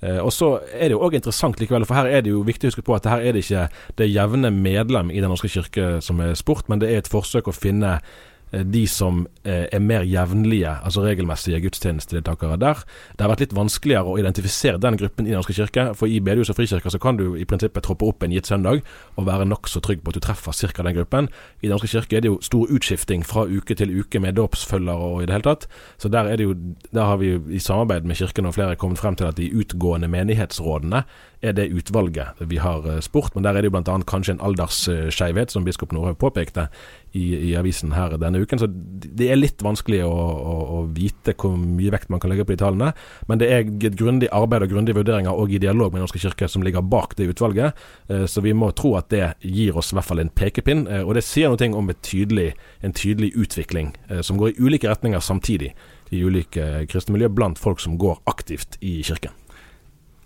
og 0.02 0.32
så 0.34 0.60
er 0.74 0.90
det 0.90 0.96
jo 0.98 1.04
òg 1.06 1.16
interessant 1.16 1.60
likevel, 1.60 1.86
for 1.86 1.96
her 1.96 2.10
er 2.10 2.22
det 2.22 2.34
jo 2.34 2.42
viktig 2.44 2.68
å 2.68 2.72
huske 2.74 2.84
på 2.84 2.96
at 2.98 3.06
her 3.06 3.22
er 3.22 3.32
det 3.32 3.46
ikke 3.46 3.68
det 3.98 4.10
jevne 4.12 4.52
medlem 4.52 5.12
i 5.12 5.22
Den 5.22 5.30
norske 5.30 5.48
kirke 5.48 6.02
som 6.02 6.20
er 6.20 6.34
spurt, 6.36 6.68
men 6.70 6.82
det 6.82 6.92
er 6.92 6.98
et 6.98 7.12
forsøk 7.12 7.48
å 7.48 7.56
finne 7.56 8.00
Eh, 8.00 8.35
de 8.64 8.86
som 8.88 9.26
eh, 9.44 9.66
er 9.72 9.82
mer 9.84 10.06
jevnlige, 10.08 10.72
altså 10.84 11.04
regelmessige 11.04 11.60
gudstjenestedeltakere 11.64 12.58
der. 12.62 12.84
Det 13.18 13.26
har 13.26 13.32
vært 13.34 13.44
litt 13.46 13.56
vanskeligere 13.58 14.12
å 14.12 14.20
identifisere 14.22 14.80
den 14.82 14.98
gruppen 15.00 15.28
i 15.28 15.34
Den 15.34 15.42
norske 15.42 15.56
kirke. 15.58 15.88
For 15.98 16.08
i 16.08 16.22
bedehus 16.24 16.52
og 16.54 16.60
frikirker 16.60 16.94
så 16.94 17.02
kan 17.02 17.20
du 17.20 17.36
i 17.36 17.46
prinsippet 17.46 17.84
troppe 17.84 18.08
opp 18.08 18.24
en 18.24 18.34
gitt 18.36 18.48
søndag 18.48 18.84
og 19.16 19.28
være 19.28 19.48
nokså 19.50 19.82
trygg 19.84 20.04
på 20.04 20.14
at 20.14 20.20
du 20.20 20.24
treffer 20.24 20.56
ca. 20.56 20.84
den 20.84 20.96
gruppen. 20.96 21.30
I 21.62 21.68
Den 21.68 21.76
norske 21.76 21.92
kirke 21.92 22.18
er 22.18 22.26
det 22.26 22.32
jo 22.32 22.40
stor 22.42 22.72
utskifting 22.72 23.26
fra 23.26 23.46
uke 23.46 23.76
til 23.76 23.94
uke 24.00 24.20
med 24.20 24.38
dåpsfølgere 24.40 25.12
og 25.12 25.24
i 25.24 25.28
det 25.28 25.36
hele 25.36 25.50
tatt. 25.50 25.68
Så 25.98 26.10
der, 26.10 26.32
er 26.32 26.42
jo, 26.42 26.56
der 26.94 27.04
har 27.04 27.18
vi 27.18 27.34
jo 27.34 27.42
i 27.50 27.60
samarbeid 27.60 28.06
med 28.06 28.16
Kirken 28.16 28.46
og 28.46 28.56
flere 28.56 28.76
kommet 28.76 29.00
frem 29.00 29.16
til 29.16 29.28
at 29.28 29.38
de 29.38 29.52
utgående 29.52 30.08
menighetsrådene 30.08 31.04
er 31.42 31.56
det 31.58 31.70
utvalget 31.74 32.40
vi 32.40 32.60
har 32.62 32.86
eh, 32.90 33.02
spurt. 33.04 33.36
Men 33.36 33.46
der 33.46 33.56
er 33.56 33.64
det 33.64 33.72
jo 33.72 33.76
bl.a. 33.76 33.98
kanskje 34.08 34.36
en 34.36 34.44
aldersskeivhet, 34.46 35.52
som 35.52 35.66
biskop 35.66 35.94
Nordhaug 35.96 36.18
påpekte 36.22 36.68
i, 37.16 37.52
i, 37.52 37.54
avisen 37.56 37.94
her 37.96 38.18
denne 38.20 38.42
uken. 38.44 38.62
Så 38.62 38.70
det 38.70 39.30
er 39.32 39.40
litt 39.40 39.64
vanskelig 39.64 40.04
å, 40.06 40.12
å, 40.12 40.56
å, 40.78 40.82
vite 40.96 41.36
hvor 41.40 41.56
mye 41.60 41.94
vekt 41.94 42.12
man 42.14 42.22
kan 42.24 42.32
legge 42.32 42.48
på 42.48 42.56
de 42.56 42.62
tallene. 42.64 42.92
Men 43.30 43.42
det 43.42 43.52
er 43.52 43.64
et 43.66 43.98
grundig 44.00 44.30
arbeid 44.36 44.68
og 44.68 44.76
grundige 44.76 45.00
vurderinger 45.00 45.36
og 45.36 45.54
i 45.54 45.62
dialog 45.62 45.94
med 45.94 46.02
Den 46.02 46.08
norske 46.08 46.22
kirke 46.22 46.50
som 46.52 46.66
ligger 46.66 46.86
bak 46.86 47.16
det 47.20 47.30
utvalget. 47.34 47.86
Eh, 48.10 48.26
så 48.32 48.44
vi 48.46 48.56
må 48.58 48.72
tro 48.78 48.96
at 49.00 49.12
det 49.14 49.34
gir 49.42 49.78
oss 49.78 49.94
i 49.94 50.00
hvert 50.00 50.10
fall 50.10 50.24
en 50.24 50.34
pekepinn. 50.34 50.86
Eh, 50.88 51.04
og 51.06 51.16
det 51.18 51.26
sier 51.28 51.52
noe 51.52 51.72
om 51.76 51.92
tydelig, 52.06 52.52
en 52.86 52.94
tydelig 52.96 53.32
utvikling 53.40 53.94
som 54.26 54.38
går 54.38 54.52
i 54.52 54.68
ulike 54.68 54.90
retninger 54.90 55.22
samtidig 55.24 55.72
i 56.14 56.22
ulike 56.24 56.86
kristne 56.92 57.16
miljø 57.16 57.32
blant 57.34 57.60
folk 57.60 57.82
som 57.82 57.98
går 58.02 58.22
aktivt 58.30 58.78
i 58.86 59.00
kirken. 59.06 59.34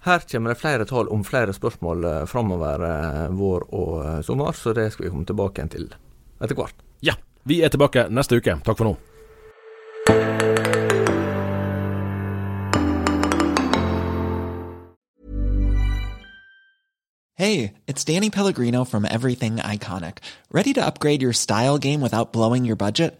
Her 0.01 0.19
kommer 0.31 0.49
det 0.49 0.59
flere 0.61 0.85
tall 0.85 1.09
om 1.11 1.23
flere 1.27 1.53
spørsmål 1.53 2.05
eh, 2.07 2.25
framover 2.25 2.83
eh, 2.87 3.25
vår 3.35 3.65
og 3.75 3.95
eh, 4.05 4.21
sommer, 4.23 4.55
så 4.55 4.71
det 4.73 4.93
skal 4.93 5.05
vi 5.05 5.11
komme 5.11 5.27
tilbake 5.27 5.65
til 5.73 5.89
etter 6.39 6.55
hvert. 6.55 6.75
Ja, 7.03 7.17
vi 7.43 7.59
er 7.61 7.73
tilbake 7.73 8.07
neste 8.07 8.39
uke. 8.39 8.55
Takk 8.63 8.79
for 8.79 8.93
nå. 8.93 8.95
Hey, 17.35 17.73
it's 17.87 18.03
Danny 18.03 18.29
Pellegrino 18.29 18.83
from 18.83 19.05
Everything 19.05 19.57
Iconic. 19.57 20.17
Ready 20.51 20.73
to 20.73 20.85
upgrade 20.85 21.21
your 21.21 21.33
style 21.33 21.77
game 21.77 22.01
without 22.01 22.33
blowing 22.33 22.65
your 22.65 22.75
budget? 22.75 23.19